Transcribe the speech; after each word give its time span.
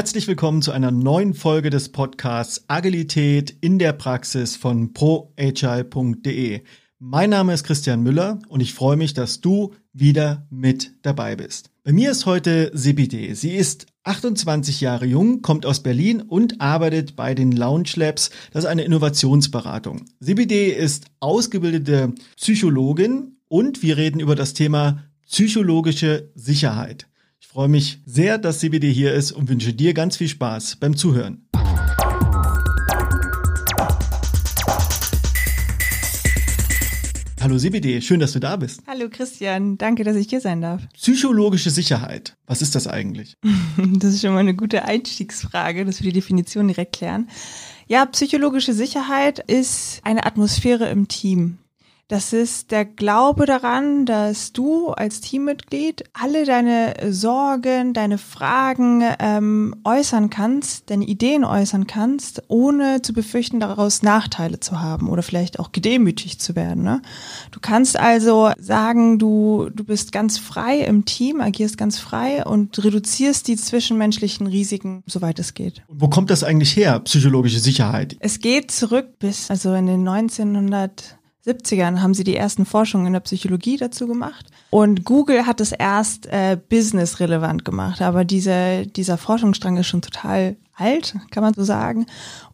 Herzlich 0.00 0.28
willkommen 0.28 0.62
zu 0.62 0.72
einer 0.72 0.90
neuen 0.90 1.34
Folge 1.34 1.68
des 1.68 1.90
Podcasts 1.92 2.64
Agilität 2.68 3.54
in 3.60 3.78
der 3.78 3.92
Praxis 3.92 4.56
von 4.56 4.94
proagile.de. 4.94 6.62
Mein 6.98 7.28
Name 7.28 7.52
ist 7.52 7.64
Christian 7.64 8.02
Müller 8.02 8.38
und 8.48 8.60
ich 8.60 8.72
freue 8.72 8.96
mich, 8.96 9.12
dass 9.12 9.42
du 9.42 9.74
wieder 9.92 10.46
mit 10.48 10.94
dabei 11.02 11.36
bist. 11.36 11.68
Bei 11.84 11.92
mir 11.92 12.10
ist 12.10 12.24
heute 12.24 12.70
Sibide. 12.72 13.34
Sie 13.34 13.50
ist 13.50 13.88
28 14.04 14.80
Jahre 14.80 15.04
jung, 15.04 15.42
kommt 15.42 15.66
aus 15.66 15.82
Berlin 15.82 16.22
und 16.22 16.62
arbeitet 16.62 17.14
bei 17.14 17.34
den 17.34 17.52
Lounge 17.52 17.90
Labs. 17.96 18.30
Das 18.52 18.64
ist 18.64 18.70
eine 18.70 18.84
Innovationsberatung. 18.84 20.06
Sibide 20.18 20.72
ist 20.72 21.08
ausgebildete 21.20 22.14
Psychologin 22.38 23.36
und 23.48 23.82
wir 23.82 23.98
reden 23.98 24.20
über 24.20 24.34
das 24.34 24.54
Thema 24.54 25.04
psychologische 25.26 26.32
Sicherheit 26.34 27.09
freue 27.52 27.68
mich 27.68 27.98
sehr, 28.06 28.38
dass 28.38 28.60
CBD 28.60 28.92
hier 28.92 29.12
ist 29.12 29.32
und 29.32 29.48
wünsche 29.48 29.72
dir 29.72 29.92
ganz 29.92 30.16
viel 30.16 30.28
Spaß 30.28 30.76
beim 30.76 30.96
Zuhören. 30.96 31.48
Hallo 37.40 37.58
CBD, 37.58 38.00
schön, 38.02 38.20
dass 38.20 38.32
du 38.32 38.38
da 38.38 38.54
bist. 38.54 38.82
Hallo 38.86 39.08
Christian, 39.10 39.78
danke, 39.78 40.04
dass 40.04 40.14
ich 40.14 40.28
hier 40.28 40.40
sein 40.40 40.60
darf. 40.60 40.82
Psychologische 40.92 41.70
Sicherheit, 41.70 42.36
was 42.46 42.62
ist 42.62 42.76
das 42.76 42.86
eigentlich? 42.86 43.34
das 43.98 44.14
ist 44.14 44.20
schon 44.20 44.34
mal 44.34 44.40
eine 44.40 44.54
gute 44.54 44.84
Einstiegsfrage, 44.84 45.84
dass 45.84 46.04
wir 46.04 46.12
die 46.12 46.20
Definition 46.20 46.68
direkt 46.68 46.94
klären. 46.94 47.28
Ja, 47.88 48.06
psychologische 48.06 48.74
Sicherheit 48.74 49.40
ist 49.40 50.02
eine 50.04 50.24
Atmosphäre 50.24 50.88
im 50.88 51.08
Team. 51.08 51.58
Das 52.10 52.32
ist 52.32 52.72
der 52.72 52.84
Glaube 52.84 53.46
daran, 53.46 54.04
dass 54.04 54.52
du 54.52 54.88
als 54.88 55.20
Teammitglied 55.20 56.02
alle 56.12 56.44
deine 56.44 56.96
Sorgen, 57.08 57.94
deine 57.94 58.18
Fragen 58.18 59.04
ähm, 59.20 59.76
äußern 59.84 60.28
kannst, 60.28 60.90
deine 60.90 61.04
Ideen 61.04 61.44
äußern 61.44 61.86
kannst, 61.86 62.42
ohne 62.48 63.00
zu 63.02 63.12
befürchten, 63.12 63.60
daraus 63.60 64.02
Nachteile 64.02 64.58
zu 64.58 64.80
haben 64.80 65.08
oder 65.08 65.22
vielleicht 65.22 65.60
auch 65.60 65.70
gedemütigt 65.70 66.42
zu 66.42 66.56
werden. 66.56 66.82
Ne? 66.82 67.00
Du 67.52 67.60
kannst 67.60 67.96
also 67.96 68.50
sagen, 68.58 69.20
du, 69.20 69.70
du 69.72 69.84
bist 69.84 70.10
ganz 70.10 70.36
frei 70.36 70.80
im 70.80 71.04
Team, 71.04 71.40
agierst 71.40 71.78
ganz 71.78 72.00
frei 72.00 72.44
und 72.44 72.82
reduzierst 72.82 73.46
die 73.46 73.54
zwischenmenschlichen 73.54 74.48
Risiken, 74.48 75.04
soweit 75.06 75.38
es 75.38 75.54
geht. 75.54 75.82
Wo 75.86 76.08
kommt 76.08 76.30
das 76.30 76.42
eigentlich 76.42 76.74
her, 76.74 76.98
psychologische 76.98 77.60
Sicherheit? 77.60 78.16
Es 78.18 78.40
geht 78.40 78.72
zurück 78.72 79.20
bis 79.20 79.48
also 79.48 79.72
in 79.74 79.86
den 79.86 80.08
1900 80.08 81.19
70ern 81.46 82.02
haben 82.02 82.14
sie 82.14 82.24
die 82.24 82.36
ersten 82.36 82.66
Forschungen 82.66 83.06
in 83.06 83.12
der 83.14 83.20
Psychologie 83.20 83.76
dazu 83.76 84.06
gemacht. 84.06 84.46
Und 84.68 85.04
Google 85.04 85.46
hat 85.46 85.60
es 85.60 85.72
erst 85.72 86.26
äh, 86.26 86.58
business-relevant 86.68 87.64
gemacht. 87.64 88.02
Aber 88.02 88.24
diese, 88.24 88.86
dieser 88.86 89.16
Forschungsstrang 89.16 89.78
ist 89.78 89.86
schon 89.86 90.02
total 90.02 90.56
alt, 90.74 91.14
kann 91.30 91.42
man 91.42 91.54
so 91.54 91.64
sagen. 91.64 92.06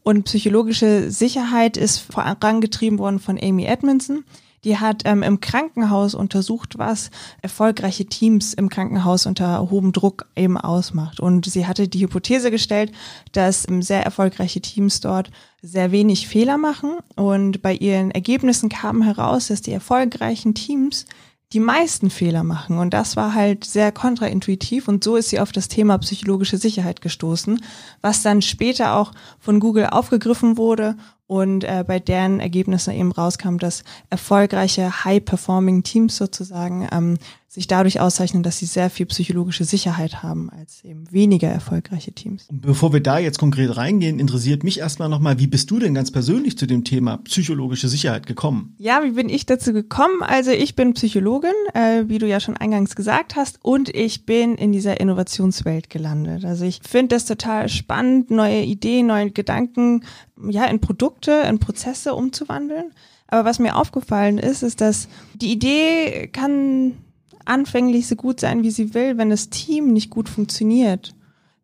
Und 0.02 0.24
psychologische 0.24 1.10
Sicherheit 1.10 1.76
ist 1.76 1.98
vorangetrieben 1.98 2.98
worden 2.98 3.18
von 3.18 3.38
Amy 3.42 3.64
Edmondson. 3.64 4.24
Die 4.66 4.78
hat 4.78 5.02
ähm, 5.04 5.22
im 5.22 5.38
Krankenhaus 5.38 6.16
untersucht, 6.16 6.76
was 6.76 7.12
erfolgreiche 7.40 8.06
Teams 8.06 8.52
im 8.52 8.68
Krankenhaus 8.68 9.24
unter 9.24 9.70
hohem 9.70 9.92
Druck 9.92 10.26
eben 10.34 10.58
ausmacht. 10.58 11.20
Und 11.20 11.46
sie 11.46 11.68
hatte 11.68 11.86
die 11.86 12.00
Hypothese 12.00 12.50
gestellt, 12.50 12.90
dass 13.30 13.68
ähm, 13.68 13.80
sehr 13.80 14.02
erfolgreiche 14.02 14.60
Teams 14.60 14.98
dort 14.98 15.30
sehr 15.62 15.92
wenig 15.92 16.26
Fehler 16.26 16.58
machen. 16.58 16.96
Und 17.14 17.62
bei 17.62 17.74
ihren 17.74 18.10
Ergebnissen 18.10 18.68
kam 18.68 19.02
heraus, 19.02 19.46
dass 19.46 19.62
die 19.62 19.70
erfolgreichen 19.70 20.54
Teams 20.54 21.06
die 21.52 21.60
meisten 21.60 22.10
Fehler 22.10 22.42
machen. 22.42 22.78
Und 22.78 22.92
das 22.92 23.14
war 23.14 23.34
halt 23.34 23.64
sehr 23.64 23.92
kontraintuitiv. 23.92 24.88
Und 24.88 25.04
so 25.04 25.14
ist 25.14 25.30
sie 25.30 25.38
auf 25.38 25.52
das 25.52 25.68
Thema 25.68 25.96
psychologische 25.98 26.58
Sicherheit 26.58 27.00
gestoßen, 27.00 27.60
was 28.00 28.22
dann 28.22 28.42
später 28.42 28.96
auch 28.96 29.12
von 29.38 29.60
Google 29.60 29.86
aufgegriffen 29.86 30.56
wurde 30.56 30.96
und 31.26 31.64
äh, 31.64 31.84
bei 31.86 31.98
deren 31.98 32.40
Ergebnissen 32.40 32.94
eben 32.94 33.12
rauskam, 33.12 33.58
dass 33.58 33.82
erfolgreiche 34.10 35.04
High-Performing 35.04 35.82
Teams 35.82 36.16
sozusagen 36.16 36.88
ähm, 36.92 37.18
sich 37.48 37.66
dadurch 37.66 38.00
auszeichnen, 38.00 38.42
dass 38.42 38.58
sie 38.58 38.66
sehr 38.66 38.90
viel 38.90 39.06
psychologische 39.06 39.64
Sicherheit 39.64 40.22
haben 40.22 40.50
als 40.50 40.84
eben 40.84 41.10
weniger 41.10 41.48
erfolgreiche 41.48 42.12
Teams. 42.12 42.46
Und 42.50 42.60
bevor 42.60 42.92
wir 42.92 43.00
da 43.00 43.18
jetzt 43.18 43.38
konkret 43.38 43.76
reingehen, 43.76 44.18
interessiert 44.18 44.62
mich 44.62 44.78
erstmal 44.78 45.08
nochmal, 45.08 45.38
wie 45.38 45.46
bist 45.46 45.70
du 45.70 45.78
denn 45.78 45.94
ganz 45.94 46.10
persönlich 46.10 46.58
zu 46.58 46.66
dem 46.66 46.84
Thema 46.84 47.16
psychologische 47.24 47.88
Sicherheit 47.88 48.26
gekommen? 48.26 48.74
Ja, 48.76 49.02
wie 49.04 49.12
bin 49.12 49.30
ich 49.30 49.46
dazu 49.46 49.72
gekommen? 49.72 50.22
Also 50.22 50.50
ich 50.50 50.76
bin 50.76 50.92
Psychologin, 50.92 51.54
äh, 51.72 52.04
wie 52.08 52.18
du 52.18 52.28
ja 52.28 52.40
schon 52.40 52.58
eingangs 52.58 52.94
gesagt 52.94 53.36
hast, 53.36 53.58
und 53.62 53.88
ich 53.88 54.26
bin 54.26 54.56
in 54.56 54.72
dieser 54.72 55.00
Innovationswelt 55.00 55.88
gelandet. 55.88 56.44
Also 56.44 56.66
ich 56.66 56.80
finde 56.86 57.14
das 57.14 57.24
total 57.24 57.70
spannend, 57.70 58.30
neue 58.30 58.62
Ideen, 58.64 59.06
neue 59.06 59.30
Gedanken, 59.30 60.02
ja, 60.48 60.64
in 60.66 60.80
Produkte, 60.80 61.32
in 61.48 61.58
Prozesse 61.58 62.14
umzuwandeln. 62.14 62.92
Aber 63.28 63.44
was 63.44 63.58
mir 63.58 63.76
aufgefallen 63.76 64.38
ist, 64.38 64.62
ist, 64.62 64.80
dass 64.80 65.08
die 65.34 65.52
Idee 65.52 66.28
kann 66.28 66.96
anfänglich 67.44 68.06
so 68.06 68.16
gut 68.16 68.40
sein, 68.40 68.62
wie 68.62 68.70
sie 68.70 68.94
will, 68.94 69.18
wenn 69.18 69.30
das 69.30 69.50
Team 69.50 69.92
nicht 69.92 70.10
gut 70.10 70.28
funktioniert, 70.28 71.14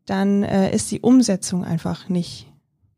dann 0.06 0.42
äh, 0.42 0.74
ist 0.74 0.90
die 0.90 1.00
Umsetzung 1.00 1.64
einfach 1.64 2.08
nicht 2.08 2.46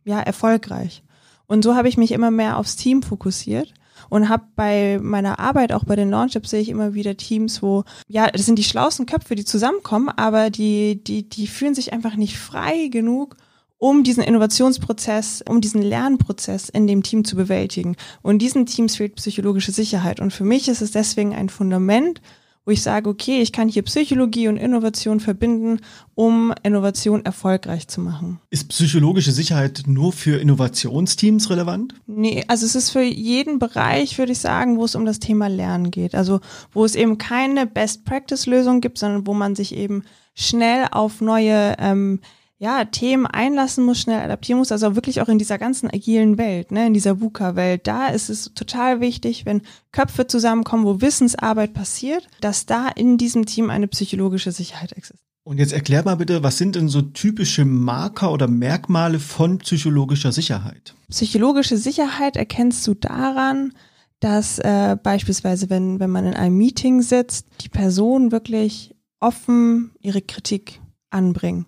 ja 0.04 0.20
erfolgreich. 0.20 1.02
Und 1.46 1.62
so 1.62 1.74
habe 1.74 1.88
ich 1.88 1.96
mich 1.96 2.12
immer 2.12 2.30
mehr 2.30 2.58
aufs 2.58 2.76
Team 2.76 3.02
fokussiert 3.02 3.72
und 4.08 4.28
habe 4.28 4.44
bei 4.56 4.98
meiner 5.00 5.38
Arbeit, 5.38 5.72
auch 5.72 5.84
bei 5.84 5.96
den 5.96 6.10
Launchups, 6.10 6.50
sehe 6.50 6.60
ich 6.60 6.68
immer 6.68 6.94
wieder 6.94 7.16
Teams, 7.16 7.62
wo, 7.62 7.84
ja, 8.08 8.30
das 8.30 8.46
sind 8.46 8.58
die 8.58 8.64
schlauesten 8.64 9.06
Köpfe, 9.06 9.34
die 9.34 9.44
zusammenkommen, 9.44 10.08
aber 10.08 10.50
die, 10.50 11.02
die, 11.02 11.28
die 11.28 11.46
fühlen 11.46 11.74
sich 11.74 11.92
einfach 11.92 12.16
nicht 12.16 12.38
frei 12.38 12.88
genug, 12.88 13.36
um 13.84 14.02
diesen 14.02 14.22
Innovationsprozess, 14.22 15.44
um 15.46 15.60
diesen 15.60 15.82
Lernprozess 15.82 16.70
in 16.70 16.86
dem 16.86 17.02
Team 17.02 17.22
zu 17.22 17.36
bewältigen. 17.36 17.96
Und 18.22 18.38
diesen 18.38 18.64
Teams 18.64 18.96
fehlt 18.96 19.16
psychologische 19.16 19.72
Sicherheit. 19.72 20.20
Und 20.20 20.32
für 20.32 20.44
mich 20.44 20.68
ist 20.68 20.80
es 20.80 20.92
deswegen 20.92 21.34
ein 21.34 21.50
Fundament, 21.50 22.22
wo 22.64 22.70
ich 22.70 22.80
sage, 22.80 23.10
okay, 23.10 23.42
ich 23.42 23.52
kann 23.52 23.68
hier 23.68 23.82
Psychologie 23.82 24.48
und 24.48 24.56
Innovation 24.56 25.20
verbinden, 25.20 25.80
um 26.14 26.54
Innovation 26.62 27.26
erfolgreich 27.26 27.86
zu 27.86 28.00
machen. 28.00 28.40
Ist 28.48 28.70
psychologische 28.70 29.32
Sicherheit 29.32 29.82
nur 29.86 30.14
für 30.14 30.40
Innovationsteams 30.40 31.50
relevant? 31.50 31.94
Nee, 32.06 32.42
also 32.48 32.64
es 32.64 32.74
ist 32.74 32.88
für 32.88 33.02
jeden 33.02 33.58
Bereich, 33.58 34.16
würde 34.16 34.32
ich 34.32 34.38
sagen, 34.38 34.78
wo 34.78 34.86
es 34.86 34.94
um 34.94 35.04
das 35.04 35.20
Thema 35.20 35.48
Lernen 35.48 35.90
geht. 35.90 36.14
Also 36.14 36.40
wo 36.72 36.86
es 36.86 36.94
eben 36.94 37.18
keine 37.18 37.66
Best-Practice-Lösung 37.66 38.80
gibt, 38.80 38.96
sondern 38.96 39.26
wo 39.26 39.34
man 39.34 39.54
sich 39.54 39.76
eben 39.76 40.04
schnell 40.34 40.86
auf 40.90 41.20
neue 41.20 41.76
ähm, 41.78 42.20
ja, 42.64 42.86
Themen 42.86 43.26
einlassen 43.26 43.84
muss, 43.84 44.00
schnell 44.00 44.22
adaptieren 44.22 44.58
muss, 44.58 44.72
also 44.72 44.94
wirklich 44.94 45.20
auch 45.20 45.28
in 45.28 45.36
dieser 45.36 45.58
ganzen 45.58 45.90
agilen 45.90 46.38
Welt, 46.38 46.72
ne, 46.72 46.86
in 46.86 46.94
dieser 46.94 47.20
VUCA-Welt, 47.20 47.86
da 47.86 48.08
ist 48.08 48.30
es 48.30 48.54
total 48.54 49.00
wichtig, 49.00 49.44
wenn 49.44 49.60
Köpfe 49.92 50.26
zusammenkommen, 50.26 50.86
wo 50.86 51.02
Wissensarbeit 51.02 51.74
passiert, 51.74 52.26
dass 52.40 52.64
da 52.64 52.88
in 52.88 53.18
diesem 53.18 53.44
Team 53.44 53.68
eine 53.68 53.86
psychologische 53.86 54.50
Sicherheit 54.50 54.92
existiert. 54.92 55.20
Und 55.46 55.58
jetzt 55.58 55.74
erklär 55.74 56.02
mal 56.04 56.14
bitte, 56.14 56.42
was 56.42 56.56
sind 56.56 56.74
denn 56.74 56.88
so 56.88 57.02
typische 57.02 57.66
Marker 57.66 58.32
oder 58.32 58.48
Merkmale 58.48 59.18
von 59.18 59.58
psychologischer 59.58 60.32
Sicherheit? 60.32 60.94
Psychologische 61.10 61.76
Sicherheit 61.76 62.38
erkennst 62.38 62.86
du 62.86 62.94
daran, 62.94 63.74
dass 64.20 64.58
äh, 64.58 64.96
beispielsweise, 65.02 65.68
wenn, 65.68 66.00
wenn 66.00 66.08
man 66.08 66.24
in 66.24 66.32
einem 66.32 66.56
Meeting 66.56 67.02
sitzt, 67.02 67.46
die 67.60 67.68
Person 67.68 68.32
wirklich 68.32 68.94
offen 69.20 69.90
ihre 70.00 70.22
Kritik 70.22 70.80
anbringen 71.10 71.66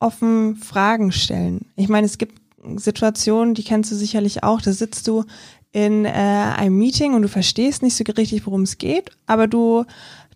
offen 0.00 0.56
Fragen 0.56 1.12
stellen. 1.12 1.66
Ich 1.76 1.88
meine, 1.88 2.06
es 2.06 2.18
gibt 2.18 2.40
Situationen, 2.76 3.54
die 3.54 3.64
kennst 3.64 3.90
du 3.90 3.96
sicherlich 3.96 4.42
auch, 4.42 4.60
da 4.60 4.72
sitzt 4.72 5.06
du 5.08 5.24
in 5.72 6.04
äh, 6.04 6.08
einem 6.10 6.76
Meeting 6.76 7.14
und 7.14 7.22
du 7.22 7.28
verstehst 7.28 7.82
nicht 7.82 7.96
so 7.96 8.04
richtig, 8.04 8.46
worum 8.46 8.62
es 8.62 8.78
geht, 8.78 9.10
aber 9.26 9.46
du, 9.46 9.84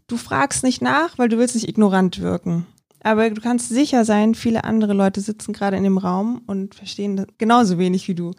du 0.06 0.16
fragst 0.16 0.62
nicht 0.62 0.82
nach, 0.82 1.18
weil 1.18 1.28
du 1.28 1.38
willst 1.38 1.54
nicht 1.54 1.68
ignorant 1.68 2.20
wirken. 2.20 2.66
Aber 3.02 3.28
du 3.30 3.40
kannst 3.40 3.68
sicher 3.68 4.04
sein, 4.04 4.34
viele 4.34 4.64
andere 4.64 4.92
Leute 4.92 5.20
sitzen 5.20 5.52
gerade 5.52 5.76
in 5.76 5.82
dem 5.82 5.98
Raum 5.98 6.42
und 6.46 6.74
verstehen 6.74 7.26
genauso 7.38 7.78
wenig 7.78 8.06
wie 8.06 8.14
du. 8.14 8.32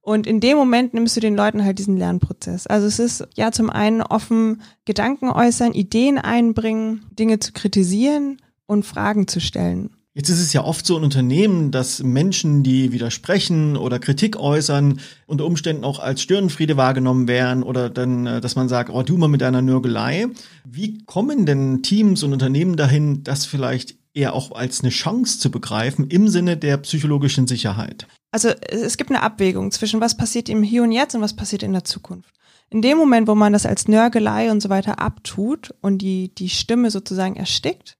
Und 0.00 0.26
in 0.26 0.40
dem 0.40 0.56
Moment 0.56 0.94
nimmst 0.94 1.16
du 1.16 1.20
den 1.20 1.34
Leuten 1.34 1.64
halt 1.64 1.80
diesen 1.80 1.96
Lernprozess. 1.96 2.66
Also 2.68 2.86
es 2.86 3.00
ist 3.00 3.26
ja 3.34 3.50
zum 3.50 3.70
einen 3.70 4.02
offen 4.02 4.62
Gedanken 4.84 5.28
äußern, 5.30 5.72
Ideen 5.72 6.16
einbringen, 6.18 7.04
Dinge 7.10 7.40
zu 7.40 7.52
kritisieren 7.52 8.40
und 8.66 8.86
Fragen 8.86 9.26
zu 9.26 9.40
stellen. 9.40 9.95
Jetzt 10.16 10.30
ist 10.30 10.40
es 10.40 10.54
ja 10.54 10.64
oft 10.64 10.86
so 10.86 10.96
in 10.96 11.04
Unternehmen, 11.04 11.70
dass 11.70 12.02
Menschen, 12.02 12.62
die 12.62 12.90
widersprechen 12.90 13.76
oder 13.76 13.98
Kritik 13.98 14.38
äußern, 14.40 14.98
unter 15.26 15.44
Umständen 15.44 15.84
auch 15.84 15.98
als 15.98 16.22
Störenfriede 16.22 16.78
wahrgenommen 16.78 17.28
werden 17.28 17.62
oder 17.62 17.90
dann, 17.90 18.26
äh, 18.26 18.40
dass 18.40 18.56
man 18.56 18.70
sagt, 18.70 18.88
oh, 18.88 19.02
du 19.02 19.18
mal 19.18 19.28
mit 19.28 19.42
deiner 19.42 19.60
Nörgelei. 19.60 20.28
Wie 20.64 21.04
kommen 21.04 21.44
denn 21.44 21.82
Teams 21.82 22.22
und 22.22 22.32
Unternehmen 22.32 22.76
dahin, 22.76 23.24
das 23.24 23.44
vielleicht 23.44 23.96
eher 24.14 24.32
auch 24.32 24.52
als 24.52 24.80
eine 24.80 24.88
Chance 24.88 25.38
zu 25.38 25.50
begreifen 25.50 26.08
im 26.08 26.28
Sinne 26.28 26.56
der 26.56 26.78
psychologischen 26.78 27.46
Sicherheit? 27.46 28.06
Also 28.30 28.48
es 28.70 28.96
gibt 28.96 29.10
eine 29.10 29.20
Abwägung 29.20 29.70
zwischen 29.70 30.00
was 30.00 30.16
passiert 30.16 30.48
im 30.48 30.62
Hier 30.62 30.82
und 30.82 30.92
Jetzt 30.92 31.14
und 31.14 31.20
was 31.20 31.36
passiert 31.36 31.62
in 31.62 31.74
der 31.74 31.84
Zukunft. 31.84 32.32
In 32.70 32.80
dem 32.80 32.96
Moment, 32.96 33.28
wo 33.28 33.34
man 33.34 33.52
das 33.52 33.66
als 33.66 33.86
Nörgelei 33.86 34.50
und 34.50 34.62
so 34.62 34.70
weiter 34.70 34.98
abtut 34.98 35.74
und 35.82 35.98
die, 35.98 36.34
die 36.34 36.48
Stimme 36.48 36.90
sozusagen 36.90 37.36
erstickt, 37.36 37.98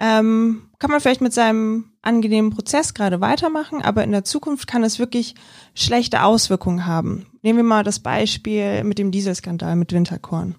ähm, 0.00 0.62
kann 0.78 0.90
man 0.90 1.00
vielleicht 1.00 1.20
mit 1.20 1.34
seinem 1.34 1.92
angenehmen 2.02 2.50
Prozess 2.50 2.94
gerade 2.94 3.20
weitermachen, 3.20 3.82
aber 3.82 4.02
in 4.02 4.12
der 4.12 4.24
Zukunft 4.24 4.66
kann 4.66 4.82
es 4.82 4.98
wirklich 4.98 5.34
schlechte 5.74 6.22
Auswirkungen 6.22 6.86
haben. 6.86 7.26
Nehmen 7.42 7.58
wir 7.58 7.64
mal 7.64 7.84
das 7.84 8.00
Beispiel 8.00 8.82
mit 8.82 8.98
dem 8.98 9.10
Dieselskandal 9.10 9.76
mit 9.76 9.92
Winterkorn. 9.92 10.56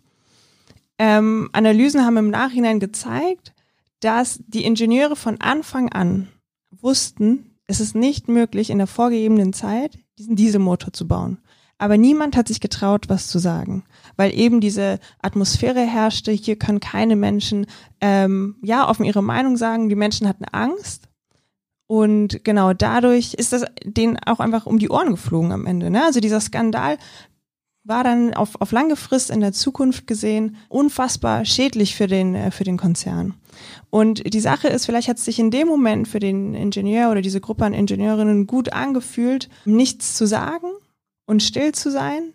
Ähm, 0.99 1.49
Analysen 1.53 2.05
haben 2.05 2.17
im 2.17 2.29
Nachhinein 2.29 2.79
gezeigt, 2.79 3.53
dass 3.99 4.39
die 4.45 4.63
Ingenieure 4.63 5.15
von 5.15 5.41
Anfang 5.41 5.91
an 5.91 6.27
wussten, 6.69 7.55
es 7.65 7.79
ist 7.79 7.95
nicht 7.95 8.27
möglich, 8.27 8.69
in 8.69 8.77
der 8.77 8.87
vorgegebenen 8.87 9.53
Zeit 9.53 9.97
diesen 10.19 10.35
Dieselmotor 10.35 10.93
zu 10.93 11.07
bauen. 11.07 11.39
Aber 11.81 11.97
niemand 11.97 12.37
hat 12.37 12.47
sich 12.47 12.59
getraut, 12.59 13.09
was 13.09 13.25
zu 13.25 13.39
sagen, 13.39 13.83
weil 14.15 14.37
eben 14.37 14.61
diese 14.61 14.99
Atmosphäre 15.19 15.79
herrschte. 15.79 16.31
Hier 16.31 16.55
können 16.55 16.79
keine 16.79 17.15
Menschen 17.15 17.65
ähm, 18.01 18.57
ja 18.61 18.87
offen 18.87 19.03
ihre 19.03 19.23
Meinung 19.23 19.57
sagen. 19.57 19.89
Die 19.89 19.95
Menschen 19.95 20.27
hatten 20.27 20.45
Angst 20.45 21.09
und 21.87 22.43
genau 22.43 22.73
dadurch 22.73 23.33
ist 23.33 23.51
das 23.51 23.65
denen 23.83 24.19
auch 24.19 24.39
einfach 24.39 24.67
um 24.67 24.77
die 24.77 24.91
Ohren 24.91 25.09
geflogen 25.09 25.51
am 25.51 25.65
Ende. 25.65 25.89
Ne? 25.89 26.03
Also 26.03 26.19
dieser 26.19 26.39
Skandal 26.39 26.99
war 27.83 28.03
dann 28.03 28.35
auf, 28.35 28.61
auf 28.61 28.71
lange 28.71 28.95
Frist 28.95 29.31
in 29.31 29.39
der 29.39 29.51
Zukunft 29.51 30.05
gesehen 30.05 30.57
unfassbar 30.69 31.45
schädlich 31.45 31.95
für 31.95 32.05
den, 32.05 32.35
äh, 32.35 32.51
für 32.51 32.63
den 32.63 32.77
Konzern. 32.77 33.33
Und 33.89 34.31
die 34.31 34.39
Sache 34.39 34.67
ist, 34.67 34.85
vielleicht 34.85 35.07
hat 35.07 35.17
es 35.17 35.25
sich 35.25 35.39
in 35.39 35.49
dem 35.49 35.67
Moment 35.67 36.07
für 36.07 36.19
den 36.19 36.53
Ingenieur 36.53 37.09
oder 37.09 37.23
diese 37.23 37.41
Gruppe 37.41 37.65
an 37.65 37.73
Ingenieurinnen 37.73 38.45
gut 38.45 38.71
angefühlt, 38.71 39.49
nichts 39.65 40.15
zu 40.15 40.27
sagen 40.27 40.67
und 41.31 41.41
still 41.41 41.71
zu 41.71 41.89
sein, 41.89 42.33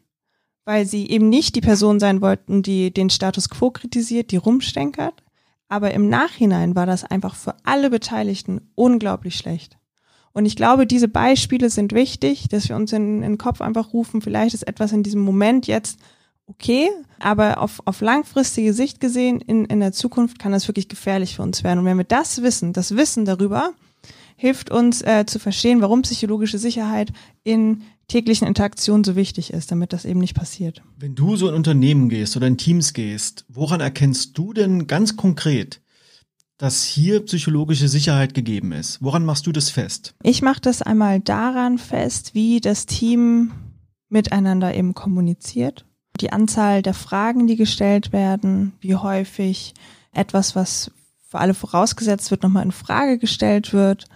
weil 0.64 0.86
sie 0.86 1.06
eben 1.10 1.28
nicht 1.28 1.54
die 1.54 1.60
Person 1.60 2.00
sein 2.00 2.22
wollten, 2.22 2.62
die 2.62 2.90
den 2.90 3.10
Status 3.10 3.50
quo 3.50 3.70
kritisiert, 3.70 4.30
die 4.30 4.38
rumstenkert. 4.38 5.22
Aber 5.68 5.92
im 5.92 6.08
Nachhinein 6.08 6.74
war 6.74 6.86
das 6.86 7.04
einfach 7.04 7.34
für 7.34 7.54
alle 7.62 7.90
Beteiligten 7.90 8.70
unglaublich 8.74 9.36
schlecht. 9.36 9.76
Und 10.32 10.46
ich 10.46 10.56
glaube, 10.56 10.86
diese 10.86 11.08
Beispiele 11.08 11.68
sind 11.68 11.92
wichtig, 11.92 12.48
dass 12.48 12.70
wir 12.70 12.76
uns 12.76 12.90
in, 12.94 13.22
in 13.22 13.32
den 13.32 13.38
Kopf 13.38 13.60
einfach 13.60 13.92
rufen, 13.92 14.22
vielleicht 14.22 14.54
ist 14.54 14.66
etwas 14.66 14.92
in 14.92 15.02
diesem 15.02 15.20
Moment 15.20 15.66
jetzt 15.66 15.98
okay, 16.46 16.88
aber 17.18 17.60
auf, 17.60 17.82
auf 17.84 18.00
langfristige 18.00 18.72
Sicht 18.72 18.98
gesehen, 19.00 19.42
in, 19.42 19.66
in 19.66 19.80
der 19.80 19.92
Zukunft 19.92 20.38
kann 20.38 20.52
das 20.52 20.68
wirklich 20.68 20.88
gefährlich 20.88 21.36
für 21.36 21.42
uns 21.42 21.64
werden. 21.64 21.80
Und 21.80 21.84
wenn 21.84 21.98
wir 21.98 22.04
das 22.04 22.40
wissen, 22.40 22.72
das 22.72 22.96
Wissen 22.96 23.26
darüber, 23.26 23.72
hilft 24.36 24.70
uns 24.70 25.02
äh, 25.02 25.26
zu 25.26 25.38
verstehen, 25.38 25.82
warum 25.82 26.00
psychologische 26.02 26.58
Sicherheit 26.58 27.12
in 27.44 27.82
täglichen 28.08 28.46
Interaktionen 28.46 29.04
so 29.04 29.16
wichtig 29.16 29.52
ist, 29.52 29.70
damit 29.70 29.92
das 29.92 30.04
eben 30.04 30.20
nicht 30.20 30.34
passiert. 30.34 30.82
Wenn 30.96 31.14
du 31.14 31.36
so 31.36 31.48
in 31.48 31.54
Unternehmen 31.54 32.08
gehst 32.08 32.36
oder 32.36 32.46
in 32.46 32.58
Teams 32.58 32.92
gehst, 32.92 33.44
woran 33.48 33.80
erkennst 33.80 34.38
du 34.38 34.52
denn 34.52 34.86
ganz 34.86 35.16
konkret, 35.16 35.80
dass 36.58 36.84
hier 36.84 37.24
psychologische 37.24 37.88
Sicherheit 37.88 38.32
gegeben 38.32 38.72
ist? 38.72 39.02
Woran 39.02 39.24
machst 39.24 39.46
du 39.46 39.52
das 39.52 39.70
fest? 39.70 40.14
Ich 40.22 40.40
mache 40.40 40.60
das 40.60 40.82
einmal 40.82 41.20
daran 41.20 41.78
fest, 41.78 42.34
wie 42.34 42.60
das 42.60 42.86
Team 42.86 43.52
miteinander 44.08 44.74
eben 44.74 44.94
kommuniziert. 44.94 45.84
Die 46.20 46.32
Anzahl 46.32 46.82
der 46.82 46.94
Fragen, 46.94 47.46
die 47.46 47.56
gestellt 47.56 48.12
werden, 48.12 48.72
wie 48.80 48.94
häufig 48.94 49.74
etwas, 50.12 50.56
was 50.56 50.90
für 51.28 51.38
alle 51.38 51.52
vorausgesetzt 51.52 52.30
wird, 52.30 52.42
nochmal 52.42 52.64
in 52.64 52.72
Frage 52.72 53.18
gestellt 53.18 53.74
wird, 53.74 54.06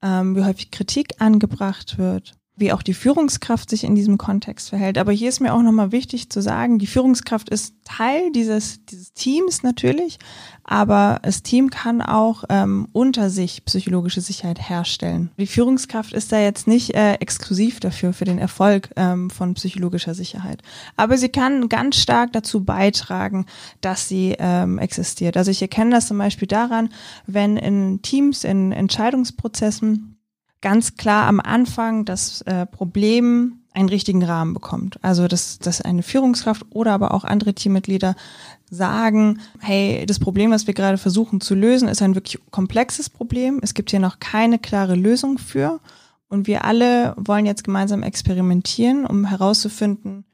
ähm, 0.00 0.36
wie 0.36 0.44
häufig 0.44 0.70
Kritik 0.70 1.20
angebracht 1.20 1.98
wird 1.98 2.39
wie 2.60 2.72
auch 2.72 2.82
die 2.82 2.94
Führungskraft 2.94 3.70
sich 3.70 3.84
in 3.84 3.94
diesem 3.94 4.18
Kontext 4.18 4.68
verhält. 4.68 4.98
Aber 4.98 5.12
hier 5.12 5.28
ist 5.28 5.40
mir 5.40 5.54
auch 5.54 5.62
nochmal 5.62 5.92
wichtig 5.92 6.30
zu 6.30 6.42
sagen, 6.42 6.78
die 6.78 6.86
Führungskraft 6.86 7.48
ist 7.48 7.74
Teil 7.84 8.30
dieses, 8.32 8.84
dieses 8.84 9.12
Teams 9.14 9.62
natürlich, 9.62 10.18
aber 10.62 11.18
das 11.22 11.42
Team 11.42 11.70
kann 11.70 12.02
auch 12.02 12.44
ähm, 12.48 12.86
unter 12.92 13.30
sich 13.30 13.64
psychologische 13.64 14.20
Sicherheit 14.20 14.68
herstellen. 14.68 15.30
Die 15.38 15.46
Führungskraft 15.46 16.12
ist 16.12 16.30
da 16.30 16.38
jetzt 16.38 16.68
nicht 16.68 16.94
äh, 16.94 17.14
exklusiv 17.14 17.80
dafür, 17.80 18.12
für 18.12 18.24
den 18.24 18.38
Erfolg 18.38 18.90
ähm, 18.96 19.30
von 19.30 19.54
psychologischer 19.54 20.14
Sicherheit. 20.14 20.62
Aber 20.96 21.18
sie 21.18 21.30
kann 21.30 21.68
ganz 21.68 21.96
stark 21.96 22.32
dazu 22.32 22.62
beitragen, 22.62 23.46
dass 23.80 24.06
sie 24.06 24.36
ähm, 24.38 24.78
existiert. 24.78 25.36
Also 25.36 25.50
ich 25.50 25.62
erkenne 25.62 25.90
das 25.90 26.06
zum 26.06 26.18
Beispiel 26.18 26.46
daran, 26.46 26.90
wenn 27.26 27.56
in 27.56 28.02
Teams, 28.02 28.44
in 28.44 28.70
Entscheidungsprozessen 28.72 30.09
ganz 30.60 30.96
klar 30.96 31.26
am 31.26 31.40
Anfang 31.40 32.04
das 32.04 32.42
äh, 32.42 32.66
Problem 32.66 33.60
einen 33.72 33.88
richtigen 33.88 34.22
Rahmen 34.24 34.52
bekommt. 34.52 34.98
Also 35.02 35.28
dass, 35.28 35.58
dass 35.58 35.80
eine 35.80 36.02
Führungskraft 36.02 36.66
oder 36.70 36.92
aber 36.92 37.14
auch 37.14 37.24
andere 37.24 37.54
Teammitglieder 37.54 38.16
sagen, 38.68 39.40
hey, 39.60 40.04
das 40.06 40.18
Problem, 40.18 40.50
was 40.50 40.66
wir 40.66 40.74
gerade 40.74 40.98
versuchen 40.98 41.40
zu 41.40 41.54
lösen, 41.54 41.88
ist 41.88 42.02
ein 42.02 42.14
wirklich 42.14 42.40
komplexes 42.50 43.08
Problem. 43.08 43.60
Es 43.62 43.74
gibt 43.74 43.90
hier 43.90 44.00
noch 44.00 44.18
keine 44.18 44.58
klare 44.58 44.94
Lösung 44.94 45.38
für. 45.38 45.80
Und 46.28 46.46
wir 46.46 46.64
alle 46.64 47.14
wollen 47.16 47.46
jetzt 47.46 47.64
gemeinsam 47.64 48.02
experimentieren, 48.02 49.04
um 49.06 49.24
herauszufinden, 49.24 50.24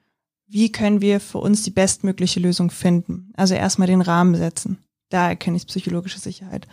wie 0.46 0.70
können 0.70 1.00
wir 1.00 1.20
für 1.20 1.38
uns 1.38 1.62
die 1.62 1.70
bestmögliche 1.70 2.40
Lösung 2.40 2.70
finden. 2.70 3.32
Also 3.37 3.55
erstmal 3.55 3.88
den 3.88 4.02
Rahmen 4.02 4.34
setzen. 4.34 4.79
Da 5.08 5.29
erkenne 5.29 5.56
ich 5.56 5.67
psychologische 5.67 6.19
Sicherheit. 6.19 6.67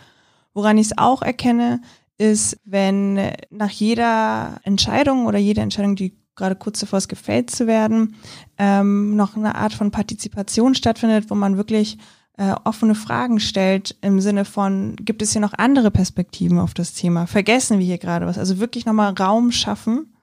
Woran 0.52 0.78
ich 0.78 0.88
es 0.88 0.98
auch 0.98 1.22
erkenne, 1.22 1.80
ist, 2.18 2.58
wenn 2.64 3.32
nach 3.50 3.70
jeder 3.70 4.60
Entscheidung 4.62 5.26
oder 5.26 5.38
jede 5.38 5.60
Entscheidung, 5.60 5.96
die 5.96 6.16
gerade 6.36 6.56
kurz 6.56 6.80
davor 6.80 6.98
ist, 6.98 7.08
gefällt 7.08 7.50
zu 7.50 7.66
werden, 7.66 8.16
ähm, 8.58 9.16
noch 9.16 9.36
eine 9.36 9.54
Art 9.54 9.72
von 9.72 9.90
Partizipation 9.90 10.74
stattfindet, 10.74 11.30
wo 11.30 11.34
man 11.34 11.56
wirklich 11.56 11.98
äh, 12.36 12.54
offene 12.64 12.94
Fragen 12.94 13.38
stellt 13.38 13.96
im 14.00 14.20
Sinne 14.20 14.44
von, 14.44 14.96
gibt 14.96 15.22
es 15.22 15.32
hier 15.32 15.40
noch 15.40 15.52
andere 15.54 15.90
Perspektiven 15.90 16.58
auf 16.58 16.74
das 16.74 16.92
Thema? 16.92 17.26
Vergessen 17.26 17.78
wir 17.78 17.86
hier 17.86 17.98
gerade 17.98 18.26
was? 18.26 18.38
Also 18.38 18.58
wirklich 18.58 18.86
nochmal 18.86 19.12
Raum 19.12 19.52
schaffen 19.52 20.14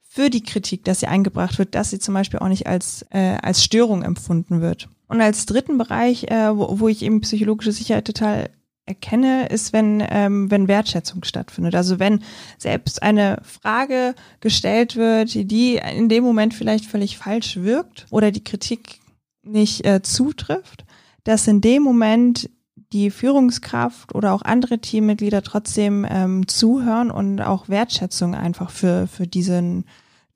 für 0.00 0.28
die 0.28 0.42
Kritik, 0.42 0.84
dass 0.84 1.00
sie 1.00 1.06
eingebracht 1.06 1.58
wird, 1.58 1.74
dass 1.74 1.90
sie 1.90 1.98
zum 1.98 2.14
Beispiel 2.14 2.40
auch 2.40 2.48
nicht 2.48 2.66
als, 2.66 3.06
äh, 3.10 3.38
als 3.40 3.62
Störung 3.62 4.02
empfunden 4.02 4.60
wird. 4.60 4.88
Und 5.06 5.20
als 5.20 5.46
dritten 5.46 5.78
Bereich, 5.78 6.24
äh, 6.24 6.56
wo, 6.56 6.80
wo 6.80 6.88
ich 6.88 7.02
eben 7.02 7.20
psychologische 7.20 7.72
Sicherheit 7.72 8.06
total 8.06 8.50
erkenne, 8.86 9.46
ist, 9.46 9.72
wenn, 9.72 10.02
ähm, 10.08 10.50
wenn 10.50 10.68
Wertschätzung 10.68 11.24
stattfindet. 11.24 11.74
Also 11.74 11.98
wenn 11.98 12.22
selbst 12.58 13.02
eine 13.02 13.40
Frage 13.42 14.14
gestellt 14.40 14.96
wird, 14.96 15.34
die 15.34 15.76
in 15.76 16.08
dem 16.08 16.24
Moment 16.24 16.54
vielleicht 16.54 16.86
völlig 16.86 17.16
falsch 17.16 17.56
wirkt 17.56 18.06
oder 18.10 18.30
die 18.30 18.44
Kritik 18.44 19.00
nicht 19.42 19.84
äh, 19.86 20.02
zutrifft, 20.02 20.84
dass 21.24 21.46
in 21.46 21.60
dem 21.60 21.82
Moment 21.82 22.50
die 22.92 23.10
Führungskraft 23.10 24.14
oder 24.14 24.34
auch 24.34 24.42
andere 24.42 24.78
Teammitglieder 24.78 25.42
trotzdem 25.42 26.06
ähm, 26.08 26.46
zuhören 26.48 27.10
und 27.10 27.40
auch 27.40 27.68
Wertschätzung 27.68 28.34
einfach 28.34 28.70
für, 28.70 29.06
für 29.06 29.26
diesen, 29.26 29.86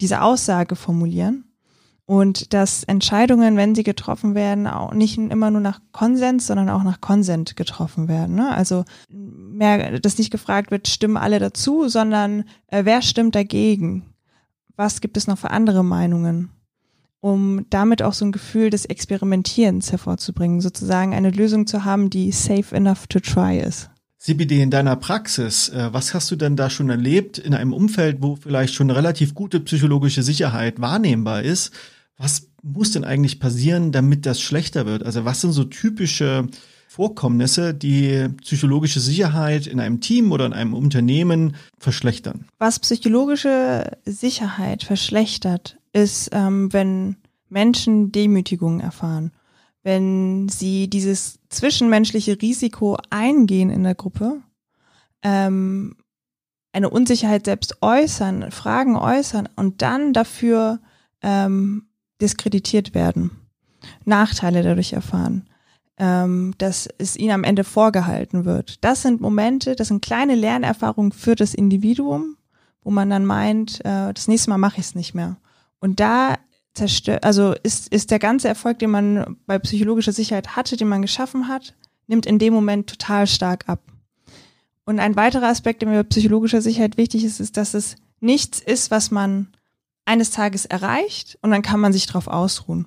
diese 0.01 0.23
Aussage 0.23 0.77
formulieren 0.77 1.46
und 2.07 2.55
dass 2.55 2.85
Entscheidungen, 2.85 3.57
wenn 3.57 3.75
sie 3.75 3.83
getroffen 3.83 4.37
werden, 4.37 4.69
auch 4.69 4.95
nicht 4.95 5.19
immer 5.19 5.51
nur 5.51 5.61
nach 5.61 5.81
Konsens, 5.91 6.47
sondern 6.47 6.71
auch 6.71 6.85
nach 6.85 7.01
Konsent 7.01 7.57
getroffen 7.57 8.07
werden. 8.07 8.37
Ne? 8.37 8.55
Also 8.55 8.85
mehr, 9.09 9.99
dass 9.99 10.17
nicht 10.17 10.31
gefragt 10.31 10.71
wird, 10.71 10.87
stimmen 10.87 11.17
alle 11.17 11.41
dazu, 11.41 11.89
sondern 11.89 12.45
äh, 12.69 12.85
wer 12.85 13.03
stimmt 13.03 13.35
dagegen? 13.35 14.05
Was 14.77 15.01
gibt 15.01 15.17
es 15.17 15.27
noch 15.27 15.39
für 15.39 15.51
andere 15.51 15.83
Meinungen? 15.83 16.51
Um 17.21 17.67
damit 17.71 18.03
auch 18.03 18.13
so 18.13 18.25
ein 18.25 18.31
Gefühl 18.31 18.71
des 18.71 18.85
Experimentierens 18.85 19.91
hervorzubringen, 19.91 20.61
sozusagen 20.61 21.13
eine 21.13 21.31
Lösung 21.31 21.67
zu 21.67 21.85
haben, 21.85 22.09
die 22.09 22.31
safe 22.31 22.77
enough 22.77 23.09
to 23.09 23.19
try 23.19 23.59
ist. 23.59 23.91
CBD 24.19 24.63
in 24.63 24.71
deiner 24.71 24.95
Praxis, 24.95 25.71
äh, 25.71 25.93
was 25.93 26.15
hast 26.15 26.31
du 26.31 26.37
denn 26.37 26.55
da 26.55 26.71
schon 26.71 26.89
erlebt 26.89 27.39
in 27.39 27.53
einem 27.53 27.73
Umfeld, 27.73 28.19
wo 28.23 28.37
vielleicht 28.37 28.75
schon 28.75 28.91
relativ 28.91 29.35
gute 29.35 29.59
psychologische 29.59 30.23
Sicherheit 30.23 30.81
wahrnehmbar 30.81 31.43
ist? 31.43 31.73
Was 32.17 32.49
muss 32.63 32.93
denn 32.93 33.05
eigentlich 33.05 33.41
passieren, 33.41 33.93
damit 33.93 34.27
das 34.27 34.41
schlechter 34.41 34.87
wird? 34.87 35.05
Also 35.05 35.25
was 35.25 35.41
sind 35.41 35.53
so 35.53 35.65
typische 35.65 36.49
Vorkommnisse, 36.89 37.75
die 37.75 38.29
psychologische 38.43 39.01
Sicherheit 39.01 39.67
in 39.67 39.81
einem 39.81 40.01
Team 40.01 40.33
oder 40.33 40.47
in 40.47 40.53
einem 40.53 40.73
Unternehmen 40.75 41.57
verschlechtern? 41.79 42.47
Was 42.59 42.79
psychologische 42.79 43.99
Sicherheit 44.05 44.83
verschlechtert, 44.83 45.79
ist, 45.93 46.31
ähm, 46.33 46.73
wenn 46.73 47.17
Menschen 47.49 48.13
Demütigung 48.13 48.81
erfahren, 48.81 49.33
wenn 49.83 50.49
sie 50.49 50.89
dieses 50.89 51.39
zwischenmenschliche 51.49 52.41
Risiko 52.41 52.97
eingehen 53.11 53.71
in 53.71 53.83
der 53.83 53.95
Gruppe, 53.95 54.43
ähm, 55.23 55.97
eine 56.73 56.91
Unsicherheit 56.91 57.47
selbst 57.47 57.83
äußern, 57.83 58.51
Fragen 58.51 58.97
äußern 58.97 59.49
und 59.57 59.83
dann 59.83 60.13
dafür 60.13 60.81
ähm, 61.23 61.86
diskreditiert 62.21 62.95
werden, 62.95 63.31
Nachteile 64.05 64.63
dadurch 64.63 64.93
erfahren, 64.93 65.49
ähm, 65.99 66.55
dass 66.59 66.89
es 66.99 67.17
ihnen 67.17 67.33
am 67.33 67.45
Ende 67.45 67.65
vorgehalten 67.65 68.45
wird. 68.45 68.85
Das 68.85 69.03
sind 69.03 69.21
Momente, 69.21 69.77
das 69.77 69.89
sind 69.89 70.05
kleine 70.05 70.35
Lernerfahrungen 70.35 71.13
für 71.13 71.35
das 71.35 71.55
Individuum, 71.55 72.37
wo 72.83 72.91
man 72.91 73.11
dann 73.11 73.27
meint, 73.27 73.85
äh, 73.85 74.13
das 74.13 74.29
nächste 74.29 74.51
Mal 74.51 74.59
mache 74.59 74.81
ich 74.81 74.87
es 74.87 74.95
nicht 74.95 75.15
mehr. 75.15 75.37
Und 75.81 76.01
da 76.01 76.37
zerstört, 76.75 77.25
also 77.25 77.55
ist, 77.63 77.89
ist 77.89 78.11
der 78.11 78.19
ganze 78.19 78.49
Erfolg, 78.49 78.79
den 78.79 78.91
man 78.91 79.37
bei 79.47 79.59
psychologischer 79.59 80.13
Sicherheit 80.13 80.57
hatte, 80.57 80.77
den 80.77 80.89
man 80.89 81.03
geschaffen 81.03 81.49
hat, 81.49 81.75
nimmt 82.07 82.27
in 82.27 82.39
dem 82.39 82.53
Moment 82.53 82.89
total 82.89 83.27
stark 83.27 83.69
ab. 83.69 83.81
Und 84.85 85.01
ein 85.01 85.17
weiterer 85.17 85.49
Aspekt, 85.49 85.83
der 85.83 85.89
mir 85.89 86.05
bei 86.05 86.09
psychologischer 86.09 86.63
Sicherheit 86.63 86.97
wichtig 86.97 87.25
ist, 87.25 87.41
ist, 87.41 87.57
dass 87.57 87.75
es 87.75 87.97
nichts 88.21 88.61
ist, 88.61 88.91
was 88.91 89.11
man 89.11 89.49
eines 90.07 90.31
Tages 90.31 90.65
erreicht 90.65 91.39
und 91.43 91.51
dann 91.51 91.63
kann 91.63 91.81
man 91.81 91.93
sich 91.93 92.07
darauf 92.07 92.29
ausruhen. 92.29 92.87